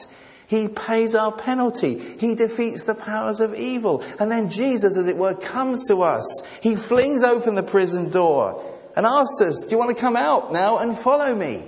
He 0.47 0.69
pays 0.69 1.15
our 1.15 1.33
penalty. 1.33 1.99
He 1.99 2.33
defeats 2.33 2.83
the 2.83 2.95
powers 2.95 3.41
of 3.41 3.55
evil. 3.55 4.05
And 4.21 4.31
then 4.31 4.49
Jesus, 4.49 4.95
as 4.95 5.07
it 5.07 5.17
were, 5.17 5.33
comes 5.33 5.85
to 5.89 6.03
us. 6.03 6.25
He 6.61 6.77
flings 6.77 7.23
open 7.23 7.55
the 7.55 7.63
prison 7.63 8.09
door 8.09 8.63
and 8.95 9.05
asks 9.05 9.41
us, 9.41 9.65
Do 9.65 9.71
you 9.71 9.77
want 9.77 9.95
to 9.95 10.01
come 10.01 10.15
out 10.15 10.53
now 10.53 10.77
and 10.79 10.97
follow 10.97 11.35
me? 11.35 11.63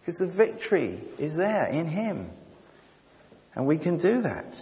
Because 0.00 0.18
the 0.18 0.26
victory 0.26 0.98
is 1.18 1.36
there 1.36 1.66
in 1.66 1.86
Him. 1.86 2.30
And 3.54 3.66
we 3.66 3.78
can 3.78 3.96
do 3.96 4.22
that. 4.22 4.56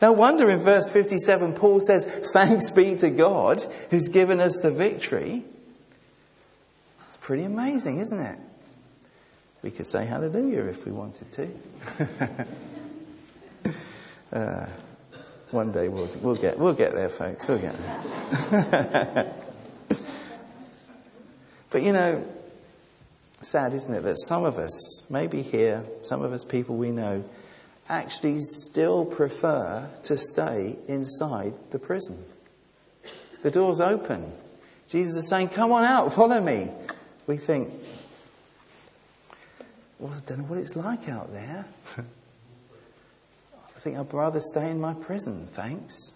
No 0.00 0.12
wonder 0.12 0.48
in 0.48 0.60
verse 0.60 0.88
57 0.88 1.54
Paul 1.54 1.80
says, 1.80 2.04
Thanks 2.32 2.70
be 2.70 2.94
to 2.96 3.10
God 3.10 3.64
who's 3.90 4.08
given 4.08 4.40
us 4.40 4.58
the 4.58 4.70
victory. 4.70 5.44
It's 7.08 7.16
pretty 7.16 7.44
amazing, 7.44 7.98
isn't 7.98 8.20
it? 8.20 8.38
We 9.62 9.70
could 9.70 9.86
say 9.86 10.06
hallelujah 10.06 10.64
if 10.64 10.86
we 10.86 10.92
wanted 10.92 11.30
to. 11.32 11.48
uh, 14.32 14.66
one 15.50 15.72
day 15.72 15.88
we'll, 15.88 16.08
we'll, 16.22 16.36
get, 16.36 16.58
we'll 16.58 16.72
get 16.72 16.94
there, 16.94 17.10
folks. 17.10 17.46
We'll 17.48 17.58
get 17.58 17.76
there. 18.50 19.34
But 21.70 21.82
you 21.82 21.92
know, 21.92 22.24
sad, 23.40 23.72
isn't 23.74 23.94
it, 23.94 24.02
that 24.02 24.18
some 24.18 24.44
of 24.44 24.58
us, 24.58 25.10
maybe 25.10 25.42
here, 25.42 25.84
some 26.02 26.22
of 26.22 26.32
us 26.32 26.44
people 26.44 26.76
we 26.76 26.90
know, 26.90 27.24
actually 27.88 28.38
still 28.38 29.04
prefer 29.04 29.88
to 30.04 30.16
stay 30.16 30.76
inside 30.88 31.54
the 31.70 31.78
prison. 31.78 32.24
The 33.42 33.50
door's 33.50 33.80
open. 33.80 34.32
Jesus 34.88 35.16
is 35.16 35.28
saying, 35.28 35.48
Come 35.48 35.72
on 35.72 35.84
out, 35.84 36.12
follow 36.12 36.40
me. 36.40 36.68
We 37.26 37.36
think, 37.36 37.72
Well, 39.98 40.12
I 40.12 40.20
don't 40.26 40.38
know 40.38 40.44
what 40.44 40.58
it's 40.58 40.76
like 40.76 41.08
out 41.08 41.32
there. 41.32 41.64
I 43.80 43.80
think 43.80 43.96
I'd 43.96 44.12
rather 44.12 44.40
stay 44.40 44.70
in 44.70 44.80
my 44.80 44.92
prison, 44.94 45.46
thanks. 45.52 46.12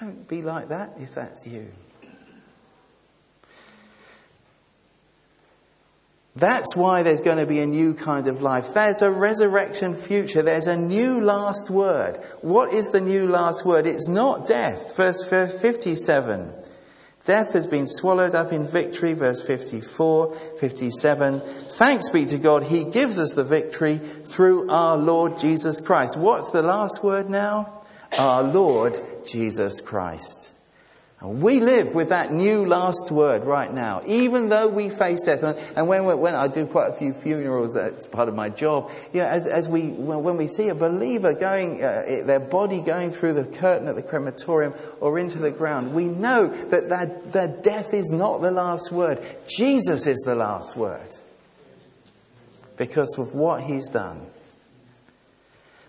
Don't 0.00 0.26
be 0.26 0.42
like 0.42 0.68
that 0.68 0.94
if 0.98 1.14
that's 1.14 1.46
you. 1.46 1.68
That's 6.38 6.76
why 6.76 7.02
there's 7.02 7.20
going 7.20 7.38
to 7.38 7.46
be 7.46 7.58
a 7.58 7.66
new 7.66 7.94
kind 7.94 8.28
of 8.28 8.42
life. 8.42 8.72
There's 8.72 9.02
a 9.02 9.10
resurrection 9.10 9.96
future. 9.96 10.40
There's 10.40 10.68
a 10.68 10.76
new 10.76 11.20
last 11.20 11.68
word. 11.68 12.18
What 12.42 12.72
is 12.72 12.90
the 12.90 13.00
new 13.00 13.26
last 13.26 13.66
word? 13.66 13.88
It's 13.88 14.06
not 14.06 14.46
death. 14.46 14.96
Verse 14.96 15.24
57. 15.24 16.52
Death 17.24 17.52
has 17.54 17.66
been 17.66 17.88
swallowed 17.88 18.36
up 18.36 18.52
in 18.52 18.68
victory. 18.68 19.14
Verse 19.14 19.44
54, 19.44 20.32
57. 20.60 21.40
Thanks 21.70 22.08
be 22.08 22.24
to 22.26 22.38
God. 22.38 22.62
He 22.62 22.84
gives 22.84 23.18
us 23.18 23.34
the 23.34 23.42
victory 23.42 23.98
through 23.98 24.70
our 24.70 24.96
Lord 24.96 25.40
Jesus 25.40 25.80
Christ. 25.80 26.16
What's 26.16 26.52
the 26.52 26.62
last 26.62 27.02
word 27.02 27.28
now? 27.28 27.82
Our 28.16 28.44
Lord 28.44 29.00
Jesus 29.26 29.80
Christ. 29.80 30.52
And 31.20 31.42
we 31.42 31.58
live 31.58 31.96
with 31.96 32.10
that 32.10 32.32
new 32.32 32.64
last 32.64 33.10
word 33.10 33.42
right 33.42 33.72
now, 33.72 34.02
even 34.06 34.50
though 34.50 34.68
we 34.68 34.88
face 34.88 35.22
death. 35.22 35.42
And 35.76 35.88
when, 35.88 36.04
when 36.04 36.36
I 36.36 36.46
do 36.46 36.64
quite 36.64 36.90
a 36.90 36.92
few 36.92 37.12
funerals, 37.12 37.74
that's 37.74 38.06
part 38.06 38.28
of 38.28 38.36
my 38.36 38.50
job. 38.50 38.92
You 39.12 39.22
know, 39.22 39.26
as, 39.26 39.48
as 39.48 39.68
we, 39.68 39.88
when 39.88 40.36
we 40.36 40.46
see 40.46 40.68
a 40.68 40.76
believer 40.76 41.34
going, 41.34 41.82
uh, 41.82 42.22
their 42.24 42.38
body 42.38 42.80
going 42.80 43.10
through 43.10 43.32
the 43.32 43.44
curtain 43.44 43.88
at 43.88 43.96
the 43.96 44.02
crematorium 44.02 44.74
or 45.00 45.18
into 45.18 45.38
the 45.38 45.50
ground, 45.50 45.92
we 45.92 46.04
know 46.04 46.46
that 46.46 46.88
that, 46.90 47.32
that 47.32 47.64
death 47.64 47.92
is 47.92 48.10
not 48.12 48.40
the 48.40 48.52
last 48.52 48.92
word. 48.92 49.20
Jesus 49.48 50.06
is 50.06 50.18
the 50.24 50.36
last 50.36 50.76
word. 50.76 51.16
Because 52.76 53.18
of 53.18 53.34
what 53.34 53.64
he's 53.64 53.88
done. 53.88 54.24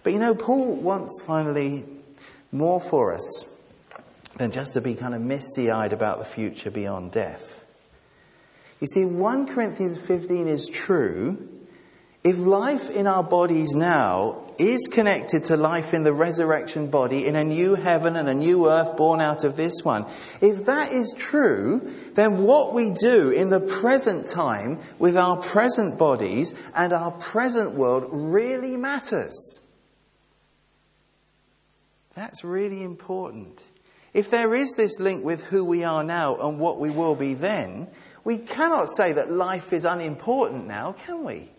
But 0.02 0.14
you 0.14 0.18
know, 0.18 0.34
Paul 0.34 0.74
wants 0.74 1.22
finally 1.24 1.86
more 2.52 2.82
for 2.82 3.14
us 3.14 3.46
than 4.40 4.52
just 4.52 4.74
to 4.74 4.82
be 4.82 4.96
kind 4.96 5.14
of 5.14 5.22
misty 5.22 5.70
eyed 5.70 5.92
about 5.92 6.18
the 6.18 6.26
future 6.26 6.72
beyond 6.72 7.12
death. 7.12 7.66
You 8.80 8.88
see, 8.88 9.04
1 9.04 9.48
Corinthians 9.48 9.98
15 10.00 10.48
is 10.48 10.68
true 10.68 11.60
if 12.24 12.38
life 12.38 12.90
in 12.90 13.06
our 13.06 13.24
bodies 13.24 13.76
now 13.76 14.46
is 14.58 14.90
connected 14.92 15.46
to 15.46 15.58
life 15.58 15.94
in 15.94 16.04
the 16.04 16.14
resurrection 16.14 16.88
body 16.88 17.28
in 17.28 17.36
a 17.36 17.44
new 17.44 17.76
heaven 17.76 18.16
and 18.16 18.28
a 18.28 18.34
new 18.34 18.70
earth 18.70 18.96
born 18.96 19.20
out 19.20 19.44
of 19.44 19.58
this 19.58 19.84
one, 19.84 20.06
if 20.42 20.66
that 20.66 20.92
is 20.92 21.14
true, 21.18 21.94
then 22.16 22.44
what 22.44 22.74
we 22.74 22.92
do 22.92 23.30
in 23.32 23.50
the 23.50 23.60
present 23.60 24.26
time 24.26 24.80
with 25.00 25.18
our 25.18 25.38
present 25.38 25.98
bodies 25.98 26.54
and 26.76 26.94
our 26.94 27.12
present 27.12 27.72
world 27.72 28.08
really 28.12 28.76
matters. 28.78 29.62
That's 32.16 32.44
really 32.44 32.84
important. 32.84 33.64
If 34.20 34.32
there 34.32 34.54
is 34.54 34.74
this 34.74 35.00
link 35.00 35.24
with 35.24 35.46
who 35.46 35.64
we 35.64 35.86
are 35.86 36.04
now 36.04 36.36
and 36.36 36.60
what 36.60 36.78
we 36.78 36.90
will 36.90 37.16
be 37.16 37.36
then, 37.36 37.88
we 38.26 38.38
cannot 38.38 38.90
say 38.90 39.14
that 39.14 39.32
life 39.32 39.72
is 39.72 39.86
unimportant 39.86 40.68
now, 40.68 40.92
can 40.92 41.24
we? 41.24 41.50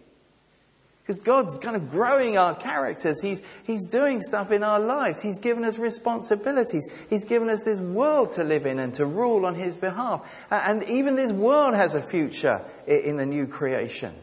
Because 1.01 1.21
God's 1.21 1.57
kind 1.57 1.75
of 1.75 1.91
growing 1.91 2.37
our 2.37 2.55
characters. 2.55 3.23
He's, 3.23 3.41
he's 3.65 3.87
doing 3.87 4.21
stuff 4.21 4.53
in 4.53 4.63
our 4.63 4.79
lives. 4.79 5.23
He's 5.23 5.39
given 5.39 5.65
us 5.65 5.79
responsibilities. 5.79 6.87
He's 7.09 7.25
given 7.25 7.49
us 7.49 7.63
this 7.63 7.79
world 7.79 8.33
to 8.33 8.45
live 8.45 8.67
in 8.67 8.79
and 8.79 8.93
to 8.97 9.07
rule 9.07 9.47
on 9.47 9.55
His 9.55 9.79
behalf. 9.79 10.47
And 10.51 10.87
even 10.87 11.17
this 11.17 11.33
world 11.33 11.75
has 11.75 11.95
a 11.95 12.03
future 12.03 12.61
in 12.87 13.17
the 13.17 13.25
new 13.25 13.47
creation. 13.47 14.15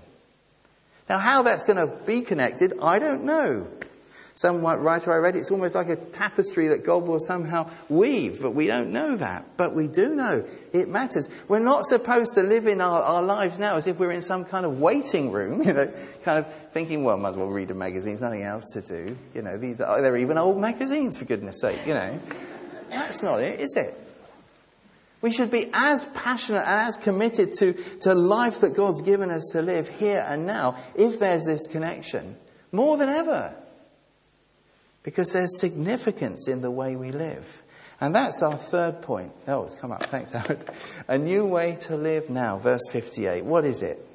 Now, 1.09 1.17
how 1.17 1.41
that's 1.41 1.65
going 1.65 1.77
to 1.77 1.91
be 2.05 2.21
connected, 2.21 2.73
I 2.83 2.99
don't 2.99 3.23
know. 3.23 3.65
Some 4.37 4.61
writer 4.61 5.11
I 5.11 5.15
read, 5.15 5.35
it's 5.35 5.49
almost 5.49 5.73
like 5.73 5.89
a 5.89 5.95
tapestry 5.95 6.67
that 6.67 6.83
God 6.83 7.07
will 7.07 7.19
somehow 7.19 7.71
weave, 7.89 8.39
but 8.39 8.51
we 8.51 8.67
don't 8.67 8.91
know 8.91 9.15
that. 9.15 9.57
But 9.57 9.73
we 9.73 9.87
do 9.87 10.13
know 10.13 10.45
it 10.71 10.87
matters. 10.87 11.27
We're 11.47 11.57
not 11.57 11.87
supposed 11.87 12.35
to 12.35 12.43
live 12.43 12.67
in 12.67 12.79
our, 12.79 13.01
our 13.01 13.23
lives 13.23 13.57
now 13.57 13.77
as 13.77 13.87
if 13.87 13.97
we're 13.97 14.11
in 14.11 14.21
some 14.21 14.45
kind 14.45 14.63
of 14.63 14.79
waiting 14.79 15.31
room, 15.31 15.61
you 15.63 15.73
know, 15.73 15.91
kind 16.21 16.37
of 16.37 16.53
thinking, 16.71 17.03
well, 17.03 17.17
might 17.17 17.29
as 17.29 17.37
well 17.37 17.47
read 17.47 17.71
a 17.71 17.73
magazine, 17.73 18.11
there's 18.11 18.21
nothing 18.21 18.43
else 18.43 18.65
to 18.73 18.81
do. 18.83 19.17
You 19.33 19.41
know, 19.41 19.57
these 19.57 19.81
are, 19.81 20.03
they're 20.03 20.17
even 20.17 20.37
old 20.37 20.59
magazines, 20.59 21.17
for 21.17 21.25
goodness 21.25 21.59
sake, 21.59 21.79
you 21.87 21.95
know. 21.95 22.19
That's 22.89 23.23
not 23.23 23.41
it, 23.41 23.59
is 23.59 23.75
it? 23.75 23.99
We 25.19 25.31
should 25.31 25.49
be 25.49 25.71
as 25.73 26.05
passionate 26.13 26.59
and 26.59 26.87
as 26.87 26.95
committed 26.95 27.53
to, 27.53 27.73
to 28.01 28.13
life 28.13 28.61
that 28.61 28.75
God's 28.75 29.01
given 29.01 29.31
us 29.31 29.49
to 29.53 29.63
live 29.63 29.87
here 29.87 30.23
and 30.29 30.45
now, 30.45 30.77
if 30.93 31.17
there's 31.17 31.45
this 31.45 31.65
connection, 31.65 32.35
more 32.71 32.97
than 32.97 33.09
ever 33.09 33.55
because 35.07 35.31
there's 35.31 35.61
significance 35.61 36.49
in 36.49 36.59
the 36.59 36.69
way 36.69 36.97
we 36.97 37.13
live. 37.13 37.63
And 38.01 38.13
that's 38.13 38.41
our 38.41 38.57
third 38.57 39.01
point. 39.01 39.31
Oh, 39.47 39.63
it's 39.63 39.73
come 39.73 39.93
up. 39.93 40.05
Thanks, 40.07 40.31
Howard. 40.31 40.69
A 41.07 41.17
new 41.17 41.45
way 41.45 41.77
to 41.83 41.95
live 41.95 42.29
now. 42.29 42.57
Verse 42.57 42.81
58. 42.91 43.45
What 43.45 43.63
is 43.63 43.83
it? 43.83 44.05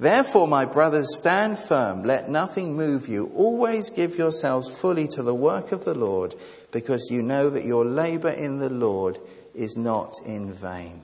Therefore, 0.00 0.48
my 0.48 0.64
brothers, 0.64 1.16
stand 1.16 1.56
firm. 1.56 2.02
Let 2.02 2.28
nothing 2.28 2.74
move 2.74 3.06
you. 3.06 3.30
Always 3.36 3.90
give 3.90 4.18
yourselves 4.18 4.76
fully 4.76 5.06
to 5.06 5.22
the 5.22 5.32
work 5.32 5.70
of 5.70 5.84
the 5.84 5.94
Lord, 5.94 6.34
because 6.72 7.12
you 7.12 7.22
know 7.22 7.48
that 7.50 7.64
your 7.64 7.84
labor 7.84 8.30
in 8.30 8.58
the 8.58 8.70
Lord 8.70 9.20
is 9.54 9.76
not 9.76 10.14
in 10.26 10.52
vain. 10.52 11.02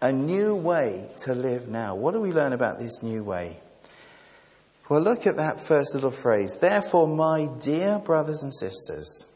A 0.00 0.10
new 0.10 0.56
way 0.56 1.10
to 1.24 1.34
live 1.34 1.68
now. 1.68 1.96
What 1.96 2.14
do 2.14 2.20
we 2.22 2.32
learn 2.32 2.54
about 2.54 2.78
this 2.78 3.02
new 3.02 3.24
way? 3.24 3.58
Well, 4.88 5.00
look 5.00 5.26
at 5.26 5.36
that 5.36 5.60
first 5.60 5.94
little 5.94 6.10
phrase. 6.10 6.56
Therefore, 6.56 7.08
my 7.08 7.48
dear 7.60 7.98
brothers 7.98 8.42
and 8.42 8.52
sisters. 8.52 9.26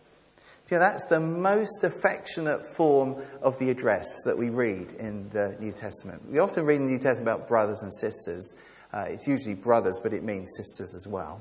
Yeah, 0.70 0.78
that's 0.78 1.06
the 1.06 1.20
most 1.20 1.82
affectionate 1.82 2.60
form 2.76 3.16
of 3.40 3.58
the 3.58 3.70
address 3.70 4.06
that 4.26 4.36
we 4.36 4.50
read 4.50 4.92
in 4.92 5.30
the 5.30 5.56
New 5.58 5.72
Testament. 5.72 6.30
We 6.30 6.38
often 6.40 6.66
read 6.66 6.76
in 6.76 6.86
the 6.86 6.92
New 6.92 6.98
Testament 6.98 7.22
about 7.22 7.48
brothers 7.48 7.82
and 7.82 7.94
sisters. 7.94 8.54
Uh, 8.92 9.06
it's 9.08 9.26
usually 9.26 9.54
brothers, 9.54 10.00
but 10.02 10.12
it 10.12 10.22
means 10.22 10.54
sisters 10.54 10.94
as 10.94 11.06
well. 11.06 11.40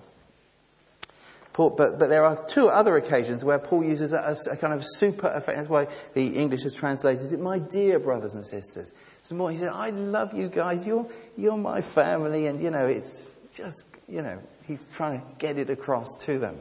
Paul, 1.52 1.72
but, 1.72 2.00
but 2.00 2.08
there 2.08 2.24
are 2.24 2.42
two 2.46 2.70
other 2.70 2.96
occasions 2.96 3.44
where 3.44 3.60
Paul 3.60 3.84
uses 3.84 4.14
a, 4.14 4.20
a, 4.20 4.54
a 4.54 4.56
kind 4.56 4.74
of 4.74 4.84
super 4.86 5.28
affection. 5.28 5.64
That's 5.64 5.70
why 5.70 5.88
the 6.14 6.28
English 6.28 6.64
has 6.64 6.74
translated 6.74 7.34
it, 7.34 7.42
my 7.42 7.60
dear 7.60 8.00
brothers 8.00 8.36
and 8.36 8.46
sisters. 8.46 8.94
Some 9.24 9.40
more, 9.40 9.52
he 9.52 9.58
said, 9.58 9.74
I 9.74 9.90
love 9.90 10.34
you 10.34 10.48
guys. 10.48 10.88
You're, 10.88 11.06
you're 11.36 11.58
my 11.58 11.82
family. 11.82 12.48
And, 12.48 12.62
you 12.62 12.72
know, 12.72 12.86
it's 12.86 13.30
just 13.52 13.87
you 14.08 14.22
know, 14.22 14.40
he's 14.66 14.86
trying 14.94 15.20
to 15.20 15.28
get 15.38 15.58
it 15.58 15.70
across 15.70 16.08
to 16.22 16.40
them. 16.40 16.58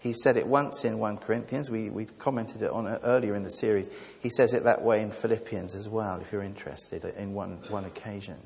He 0.00 0.12
said 0.12 0.36
it 0.36 0.46
once 0.46 0.84
in 0.84 0.98
1 0.98 1.18
Corinthians. 1.18 1.70
We, 1.70 1.90
we 1.90 2.04
commented 2.06 2.62
it 2.62 2.70
on 2.70 2.86
it 2.86 3.00
earlier 3.02 3.34
in 3.34 3.42
the 3.42 3.50
series. 3.50 3.90
He 4.20 4.30
says 4.30 4.54
it 4.54 4.64
that 4.64 4.82
way 4.82 5.02
in 5.02 5.10
Philippians 5.10 5.74
as 5.74 5.88
well, 5.88 6.20
if 6.20 6.30
you're 6.30 6.42
interested, 6.42 7.04
uh, 7.04 7.08
in 7.16 7.34
one, 7.34 7.58
one 7.68 7.84
occasion. 7.84 8.36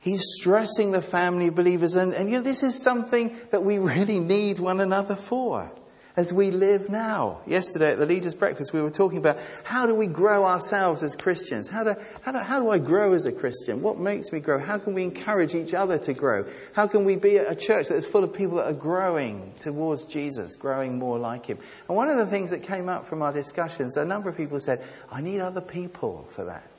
He's 0.00 0.22
stressing 0.38 0.92
the 0.92 1.02
family 1.02 1.48
of 1.48 1.54
believers, 1.54 1.94
and, 1.94 2.14
and 2.14 2.30
you 2.30 2.36
know, 2.36 2.42
this 2.42 2.62
is 2.62 2.82
something 2.82 3.36
that 3.50 3.62
we 3.62 3.78
really 3.78 4.18
need 4.18 4.58
one 4.58 4.80
another 4.80 5.16
for 5.16 5.70
as 6.16 6.32
we 6.32 6.50
live 6.50 6.88
now. 6.88 7.40
Yesterday 7.46 7.92
at 7.92 7.98
the 7.98 8.06
leaders' 8.06 8.34
breakfast, 8.34 8.72
we 8.72 8.82
were 8.82 8.90
talking 8.90 9.18
about 9.18 9.38
how 9.64 9.86
do 9.86 9.94
we 9.94 10.06
grow 10.06 10.44
ourselves 10.44 11.02
as 11.02 11.16
Christians? 11.16 11.68
How 11.68 11.84
do, 11.84 11.96
how 12.22 12.32
do, 12.32 12.38
how 12.38 12.58
do 12.58 12.70
I 12.70 12.78
grow 12.78 13.12
as 13.12 13.26
a 13.26 13.32
Christian? 13.32 13.82
What 13.82 13.98
makes 13.98 14.32
me 14.32 14.40
grow? 14.40 14.58
How 14.58 14.78
can 14.78 14.94
we 14.94 15.04
encourage 15.04 15.54
each 15.54 15.74
other 15.74 15.98
to 15.98 16.12
grow? 16.12 16.46
How 16.74 16.86
can 16.86 17.04
we 17.04 17.16
be 17.16 17.36
a 17.36 17.54
church 17.54 17.88
that 17.88 17.96
is 17.96 18.06
full 18.06 18.24
of 18.24 18.32
people 18.32 18.56
that 18.56 18.66
are 18.66 18.72
growing 18.72 19.52
towards 19.60 20.04
Jesus, 20.04 20.56
growing 20.56 20.98
more 20.98 21.18
like 21.18 21.46
Him? 21.46 21.58
And 21.88 21.96
one 21.96 22.08
of 22.08 22.16
the 22.16 22.26
things 22.26 22.50
that 22.50 22.62
came 22.62 22.88
up 22.88 23.06
from 23.06 23.22
our 23.22 23.32
discussions, 23.32 23.96
a 23.96 24.04
number 24.04 24.28
of 24.28 24.36
people 24.36 24.60
said, 24.60 24.84
I 25.10 25.20
need 25.20 25.40
other 25.40 25.60
people 25.60 26.26
for 26.30 26.44
that. 26.44 26.70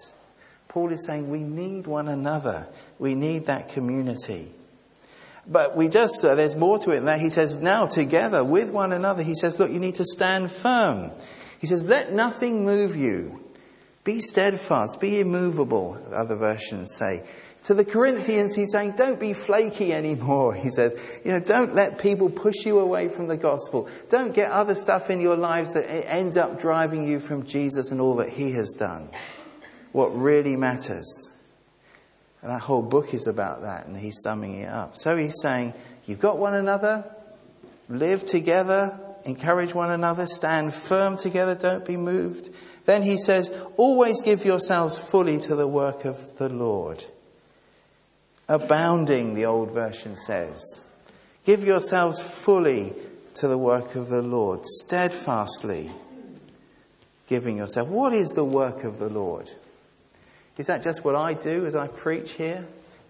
Paul 0.67 0.91
is 0.91 1.05
saying 1.05 1.29
we 1.29 1.43
need 1.43 1.85
one 1.85 2.07
another. 2.07 2.67
We 2.97 3.13
need 3.13 3.47
that 3.47 3.69
community. 3.69 4.53
But 5.51 5.75
we 5.75 5.89
just, 5.89 6.23
uh, 6.23 6.35
there's 6.35 6.55
more 6.55 6.79
to 6.79 6.91
it 6.91 6.95
than 6.95 7.05
that. 7.05 7.19
He 7.19 7.29
says, 7.29 7.53
now 7.55 7.85
together 7.85 8.43
with 8.43 8.71
one 8.71 8.93
another, 8.93 9.21
he 9.21 9.35
says, 9.35 9.59
look, 9.59 9.69
you 9.69 9.79
need 9.79 9.95
to 9.95 10.05
stand 10.05 10.49
firm. 10.49 11.11
He 11.59 11.67
says, 11.67 11.83
let 11.83 12.13
nothing 12.13 12.63
move 12.63 12.95
you. 12.95 13.43
Be 14.05 14.19
steadfast, 14.19 15.01
be 15.01 15.19
immovable, 15.19 16.01
other 16.13 16.35
versions 16.35 16.95
say. 16.95 17.23
To 17.65 17.73
the 17.73 17.85
Corinthians, 17.85 18.55
he's 18.55 18.71
saying, 18.71 18.93
don't 18.93 19.19
be 19.19 19.33
flaky 19.33 19.91
anymore. 19.93 20.55
He 20.55 20.69
says, 20.69 20.95
you 21.25 21.31
know, 21.31 21.41
don't 21.41 21.75
let 21.75 21.99
people 21.99 22.29
push 22.29 22.65
you 22.65 22.79
away 22.79 23.09
from 23.09 23.27
the 23.27 23.37
gospel. 23.37 23.89
Don't 24.09 24.33
get 24.33 24.51
other 24.51 24.73
stuff 24.73 25.09
in 25.09 25.19
your 25.19 25.35
lives 25.35 25.73
that 25.73 25.85
ends 26.09 26.37
up 26.37 26.59
driving 26.59 27.03
you 27.03 27.19
from 27.19 27.45
Jesus 27.45 27.91
and 27.91 27.99
all 27.99 28.15
that 28.15 28.29
he 28.29 28.53
has 28.53 28.73
done. 28.79 29.09
What 29.91 30.17
really 30.17 30.55
matters 30.55 31.29
that 32.49 32.61
whole 32.61 32.81
book 32.81 33.13
is 33.13 33.27
about 33.27 33.61
that, 33.61 33.85
and 33.85 33.97
he's 33.97 34.19
summing 34.23 34.55
it 34.55 34.69
up. 34.69 34.97
So 34.97 35.15
he's 35.15 35.39
saying, 35.41 35.73
You've 36.05 36.19
got 36.19 36.37
one 36.37 36.55
another, 36.55 37.05
live 37.87 38.25
together, 38.25 38.99
encourage 39.25 39.75
one 39.75 39.91
another, 39.91 40.25
stand 40.25 40.73
firm 40.73 41.17
together, 41.17 41.53
don't 41.53 41.85
be 41.85 41.97
moved. 41.97 42.49
Then 42.85 43.03
he 43.03 43.17
says, 43.17 43.51
Always 43.77 44.21
give 44.21 44.43
yourselves 44.43 44.97
fully 44.97 45.37
to 45.39 45.55
the 45.55 45.67
work 45.67 46.05
of 46.05 46.37
the 46.37 46.49
Lord. 46.49 47.05
Abounding, 48.49 49.35
the 49.35 49.45
old 49.45 49.71
version 49.71 50.15
says. 50.15 50.81
Give 51.45 51.63
yourselves 51.63 52.21
fully 52.21 52.93
to 53.35 53.47
the 53.47 53.57
work 53.57 53.95
of 53.95 54.09
the 54.09 54.21
Lord, 54.21 54.65
steadfastly 54.65 55.91
giving 57.31 57.55
yourself. 57.57 57.87
What 57.87 58.13
is 58.13 58.29
the 58.31 58.43
work 58.43 58.83
of 58.83 58.99
the 58.99 59.07
Lord? 59.07 59.49
Is 60.61 60.67
that 60.67 60.83
just 60.83 61.03
what 61.03 61.15
I 61.15 61.33
do 61.33 61.65
as 61.65 61.75
I 61.75 61.87
preach 61.87 62.33
here? 62.33 62.63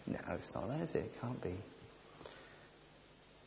No, 0.08 0.18
it's 0.36 0.56
not 0.56 0.70
that, 0.70 0.80
is 0.80 0.96
it? 0.96 1.00
It 1.00 1.20
can't 1.20 1.44
be. 1.44 1.54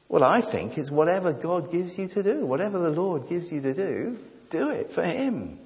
What 0.08 0.22
I 0.22 0.42
think 0.42 0.76
is 0.76 0.90
whatever 0.90 1.32
God 1.32 1.72
gives 1.72 1.96
you 1.96 2.06
to 2.08 2.22
do, 2.22 2.44
whatever 2.44 2.78
the 2.78 2.90
Lord 2.90 3.30
gives 3.30 3.50
you 3.50 3.62
to 3.62 3.72
do, 3.72 4.18
do 4.50 4.68
it 4.68 4.92
for 4.92 5.02
Him. 5.02 5.58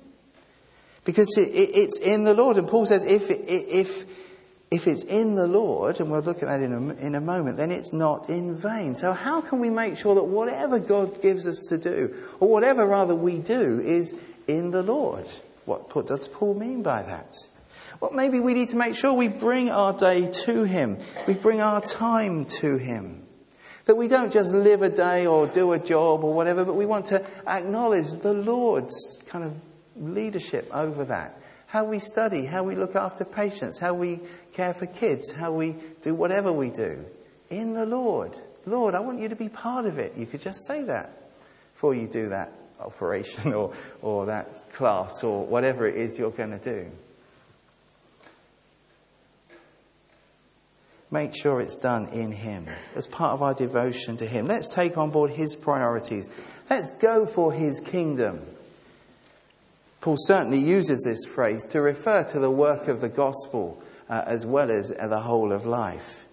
Because 1.05 1.37
it, 1.37 1.48
it, 1.48 1.70
it's 1.74 1.98
in 1.98 2.22
the 2.22 2.33
Lord. 2.33 2.59
And 2.59 2.68
Paul 2.68 2.87
says 2.87 3.03
if, 3.03 3.29
if, 3.29 4.05
if 4.70 4.87
it's 4.87 5.03
in 5.03 5.35
the 5.35 5.48
Lord, 5.48 5.98
and 5.98 6.09
we'll 6.09 6.20
look 6.20 6.40
at 6.40 6.48
that 6.48 6.62
in 6.62 6.72
a, 6.72 6.94
in 7.05 7.16
a 7.16 7.20
moment, 7.20 7.57
then 7.57 7.72
it's 7.72 7.92
not 7.92 8.31
in 8.31 8.55
vain. 8.55 8.94
So, 8.94 9.14
how 9.14 9.40
can 9.40 9.59
we 9.59 9.68
make 9.68 9.98
sure 9.98 10.14
that 10.14 10.27
whatever 10.27 10.79
God 10.79 11.20
gives 11.20 11.48
us 11.48 11.66
to 11.70 11.77
do, 11.77 12.14
or 12.38 12.48
whatever 12.48 12.87
rather 12.87 13.16
we 13.16 13.38
do, 13.38 13.81
is 13.81 14.14
in 14.46 14.70
the 14.70 14.85
Lord? 14.85 15.27
What 15.64 16.07
does 16.07 16.29
Paul 16.29 16.55
mean 16.55 16.85
by 16.85 17.03
that? 17.03 17.35
Well, 18.01 18.13
maybe 18.13 18.39
we 18.39 18.55
need 18.55 18.69
to 18.69 18.77
make 18.77 18.95
sure 18.95 19.13
we 19.13 19.29
bring 19.29 19.71
our 19.71 19.93
day 19.93 20.29
to 20.45 20.65
Him. 20.65 20.99
We 21.27 21.35
bring 21.35 21.61
our 21.61 21.81
time 21.81 22.45
to 22.61 22.77
Him. 22.77 23.27
That 23.87 23.97
we 23.97 24.07
don't 24.07 24.33
just 24.33 24.53
live 24.55 24.83
a 24.83 24.89
day 24.89 25.27
or 25.27 25.47
do 25.47 25.73
a 25.73 25.79
job 25.79 26.23
or 26.23 26.33
whatever, 26.33 26.65
but 26.65 26.75
we 26.75 26.87
want 26.87 27.07
to 27.07 27.25
acknowledge 27.47 28.11
the 28.11 28.35
Lord's 28.35 29.23
kind 29.27 29.45
of 29.45 29.61
leadership 29.97 30.69
over 30.73 31.05
that. 31.07 31.41
How 31.67 31.85
we 31.85 31.99
study, 31.99 32.47
how 32.47 32.63
we 32.63 32.77
look 32.77 32.95
after 32.95 33.25
patients, 33.25 33.79
how 33.79 33.95
we 33.95 34.21
care 34.53 34.75
for 34.75 34.87
kids, 34.87 35.33
how 35.33 35.53
we 35.53 35.75
do 36.03 36.15
whatever 36.15 36.53
we 36.53 36.71
do. 36.71 37.05
In 37.51 37.75
the 37.75 37.87
Lord. 37.87 38.39
Lord, 38.65 38.95
I 38.95 39.01
want 39.01 39.19
you 39.19 39.29
to 39.29 39.37
be 39.37 39.49
part 39.49 39.87
of 39.87 39.99
it. 39.99 40.17
You 40.17 40.27
could 40.27 40.41
just 40.41 40.67
say 40.67 40.85
that 40.85 41.11
before 41.73 41.95
you 41.95 42.07
do 42.07 42.29
that 42.29 42.53
operation 42.79 43.53
or, 43.55 43.73
or 44.03 44.27
that 44.27 44.73
class 44.75 45.25
or 45.25 45.45
whatever 45.45 45.87
it 45.87 45.97
is 45.97 46.19
you're 46.19 46.31
going 46.31 46.59
to 46.59 46.59
do. 46.59 46.91
Make 51.11 51.35
sure 51.35 51.61
it's 51.61 51.77
done 51.77 52.09
in 52.09 52.33
Him 52.33 52.66
as 52.94 53.07
part 53.07 53.33
of 53.33 53.42
our 53.42 53.55
devotion 53.55 54.16
to 54.18 54.27
Him. 54.27 54.47
Let's 54.47 54.68
take 54.68 54.99
on 54.99 55.11
board 55.11 55.31
His 55.31 55.57
priorities. 55.57 56.29
Let's 56.68 56.90
go 56.90 57.25
for 57.25 57.53
His 57.53 57.81
kingdom. 57.81 58.42
Paul 60.01 60.16
certainly 60.18 60.59
uses 60.59 61.03
this 61.05 61.25
phrase 61.25 61.64
to 61.66 61.81
refer 61.81 62.25
to 62.25 62.38
the 62.38 62.51
work 62.51 62.88
of 62.88 63.01
the 63.01 63.09
gospel 63.09 63.83
uh, 64.09 64.23
as 64.27 64.47
well 64.47 64.71
as 64.71 64.88
the 64.88 65.21
whole 65.21 65.53
of 65.53 65.66
life. 65.66 66.27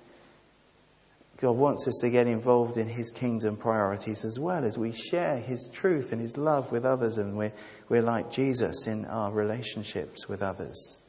God 1.37 1.57
wants 1.57 1.87
us 1.87 1.97
to 2.01 2.09
get 2.09 2.27
involved 2.27 2.77
in 2.77 2.87
His 2.87 3.11
kingdom 3.11 3.57
priorities 3.57 4.23
as 4.23 4.39
well 4.39 4.63
as 4.63 4.77
we 4.77 4.91
share 4.91 5.37
His 5.37 5.69
truth 5.71 6.11
and 6.11 6.21
His 6.21 6.37
love 6.37 6.71
with 6.71 6.85
others, 6.85 7.17
and 7.17 7.37
we're, 7.37 7.53
we're 7.89 8.01
like 8.01 8.31
Jesus 8.31 8.87
in 8.87 9.05
our 9.05 9.31
relationships 9.31 10.29
with 10.29 10.41
others. 10.41 10.99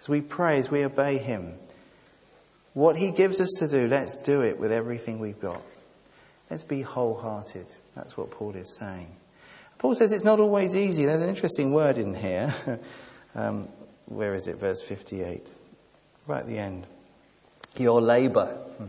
As 0.00 0.08
we 0.08 0.20
pray, 0.20 0.58
as 0.58 0.70
we 0.70 0.84
obey 0.84 1.18
Him, 1.18 1.54
what 2.76 2.98
He 2.98 3.10
gives 3.10 3.40
us 3.40 3.48
to 3.60 3.68
do, 3.68 3.88
let's 3.88 4.16
do 4.16 4.42
it 4.42 4.58
with 4.58 4.70
everything 4.70 5.18
we've 5.18 5.40
got. 5.40 5.62
Let's 6.50 6.62
be 6.62 6.82
wholehearted. 6.82 7.74
That's 7.94 8.18
what 8.18 8.30
Paul 8.30 8.54
is 8.54 8.76
saying. 8.76 9.16
Paul 9.78 9.94
says 9.94 10.12
it's 10.12 10.24
not 10.24 10.40
always 10.40 10.76
easy. 10.76 11.06
There's 11.06 11.22
an 11.22 11.30
interesting 11.30 11.72
word 11.72 11.96
in 11.96 12.12
here. 12.12 12.54
um, 13.34 13.68
where 14.04 14.34
is 14.34 14.46
it? 14.46 14.56
Verse 14.56 14.82
58. 14.82 15.46
Right 16.26 16.40
at 16.40 16.46
the 16.46 16.58
end. 16.58 16.86
Your 17.78 18.02
labour. 18.02 18.44
Hmm. 18.44 18.84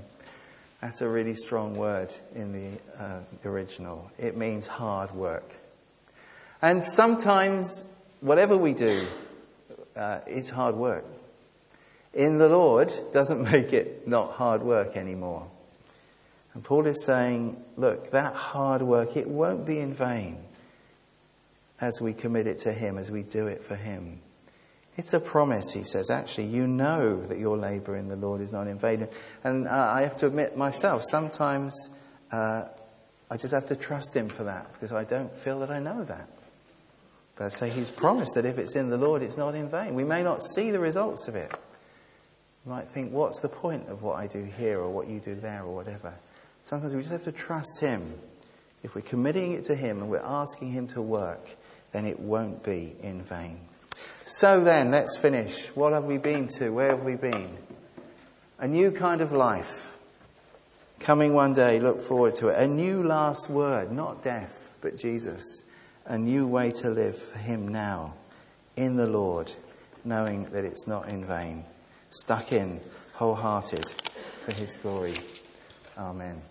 That's 0.81 0.99
a 0.99 1.07
really 1.07 1.33
strong 1.33 1.77
word 1.77 2.13
in 2.35 2.51
the 2.51 3.01
uh, 3.01 3.19
original. 3.45 4.11
It 4.17 4.35
means 4.35 4.67
hard 4.67 5.11
work. 5.11 5.49
And 6.61 6.83
sometimes, 6.83 7.85
whatever 8.19 8.57
we 8.57 8.73
do, 8.73 9.07
uh, 9.95 10.19
it's 10.27 10.49
hard 10.49 10.75
work. 10.75 11.05
In 12.17 12.39
the 12.39 12.49
Lord 12.49 12.91
doesn't 13.13 13.43
make 13.51 13.71
it 13.71 14.07
not 14.07 14.33
hard 14.33 14.63
work 14.63 14.97
anymore. 14.97 15.47
And 16.53 16.63
Paul 16.63 16.87
is 16.87 17.05
saying, 17.05 17.63
look, 17.77 18.11
that 18.11 18.33
hard 18.33 18.81
work, 18.81 19.15
it 19.15 19.29
won't 19.29 19.65
be 19.65 19.79
in 19.79 19.93
vain 19.93 20.39
as 21.79 22.01
we 22.01 22.13
commit 22.13 22.47
it 22.47 22.57
to 22.59 22.73
Him, 22.73 22.97
as 22.97 23.11
we 23.11 23.21
do 23.21 23.45
it 23.45 23.63
for 23.63 23.75
Him. 23.75 24.19
It's 24.97 25.13
a 25.13 25.19
promise, 25.19 25.71
he 25.71 25.83
says. 25.83 26.09
Actually, 26.09 26.47
you 26.47 26.65
know 26.65 27.23
that 27.27 27.37
your 27.37 27.55
labour 27.55 27.95
in 27.95 28.07
the 28.07 28.15
Lord 28.15 28.41
is 28.41 28.51
not 28.51 28.65
in 28.65 28.79
vain. 28.79 29.07
And 29.43 29.67
uh, 29.67 29.71
I 29.71 30.01
have 30.01 30.17
to 30.17 30.25
admit 30.25 30.57
myself, 30.57 31.03
sometimes 31.07 31.91
uh, 32.31 32.63
I 33.29 33.37
just 33.37 33.53
have 33.53 33.67
to 33.67 33.75
trust 33.75 34.15
him 34.15 34.27
for 34.27 34.45
that 34.45 34.73
because 34.73 34.91
I 34.91 35.03
don't 35.03 35.37
feel 35.37 35.59
that 35.59 35.69
I 35.69 35.77
know 35.77 36.03
that. 36.03 36.27
But 37.35 37.45
I 37.45 37.49
say 37.49 37.69
he's 37.69 37.91
promised 37.91 38.33
that 38.33 38.45
if 38.45 38.57
it's 38.57 38.75
in 38.75 38.87
the 38.87 38.97
Lord, 38.97 39.21
it's 39.21 39.37
not 39.37 39.53
in 39.53 39.69
vain. 39.69 39.93
We 39.93 40.03
may 40.03 40.23
not 40.23 40.41
see 40.41 40.71
the 40.71 40.79
results 40.79 41.27
of 41.27 41.35
it. 41.35 41.53
You 42.67 42.73
might 42.73 42.89
think, 42.89 43.13
what's 43.13 43.39
the 43.39 43.47
point 43.47 43.87
of 43.87 44.03
what 44.03 44.17
I 44.17 44.27
do 44.27 44.43
here 44.43 44.81
or 44.81 44.89
what 44.89 45.07
you 45.07 45.21
do 45.21 45.35
there 45.35 45.63
or 45.63 45.73
whatever? 45.73 46.13
Sometimes 46.63 46.93
we 46.93 46.99
just 46.99 47.13
have 47.13 47.23
to 47.23 47.31
trust 47.31 47.79
him. 47.79 48.19
If 48.83 48.93
we're 48.93 49.03
committing 49.03 49.53
it 49.53 49.63
to 49.63 49.75
him 49.75 50.01
and 50.01 50.09
we're 50.09 50.19
asking 50.19 50.71
him 50.71 50.85
to 50.89 51.01
work, 51.01 51.55
then 51.93 52.05
it 52.05 52.19
won't 52.19 52.63
be 52.63 52.93
in 53.01 53.21
vain. 53.21 53.61
So 54.25 54.61
then, 54.61 54.91
let's 54.91 55.17
finish. 55.17 55.67
What 55.77 55.93
have 55.93 56.03
we 56.03 56.17
been 56.17 56.49
to? 56.57 56.71
Where 56.71 56.89
have 56.89 57.05
we 57.05 57.15
been? 57.15 57.57
A 58.59 58.67
new 58.67 58.91
kind 58.91 59.21
of 59.21 59.31
life. 59.31 59.97
Coming 60.99 61.33
one 61.33 61.53
day, 61.53 61.79
look 61.79 62.01
forward 62.01 62.35
to 62.35 62.49
it. 62.49 62.61
A 62.61 62.67
new 62.67 63.01
last 63.01 63.49
word, 63.49 63.93
not 63.93 64.25
death, 64.25 64.73
but 64.81 64.97
Jesus. 64.97 65.63
A 66.05 66.17
new 66.17 66.45
way 66.45 66.71
to 66.71 66.89
live 66.89 67.17
for 67.17 67.37
Him 67.37 67.69
now, 67.69 68.15
in 68.75 68.97
the 68.97 69.07
Lord, 69.07 69.53
knowing 70.03 70.49
that 70.51 70.65
it's 70.65 70.85
not 70.85 71.07
in 71.07 71.23
vain. 71.23 71.63
Stuck 72.23 72.51
in, 72.51 72.81
wholehearted 73.13 73.93
for 74.43 74.51
His 74.51 74.77
glory. 74.77 75.13
Amen. 75.95 76.41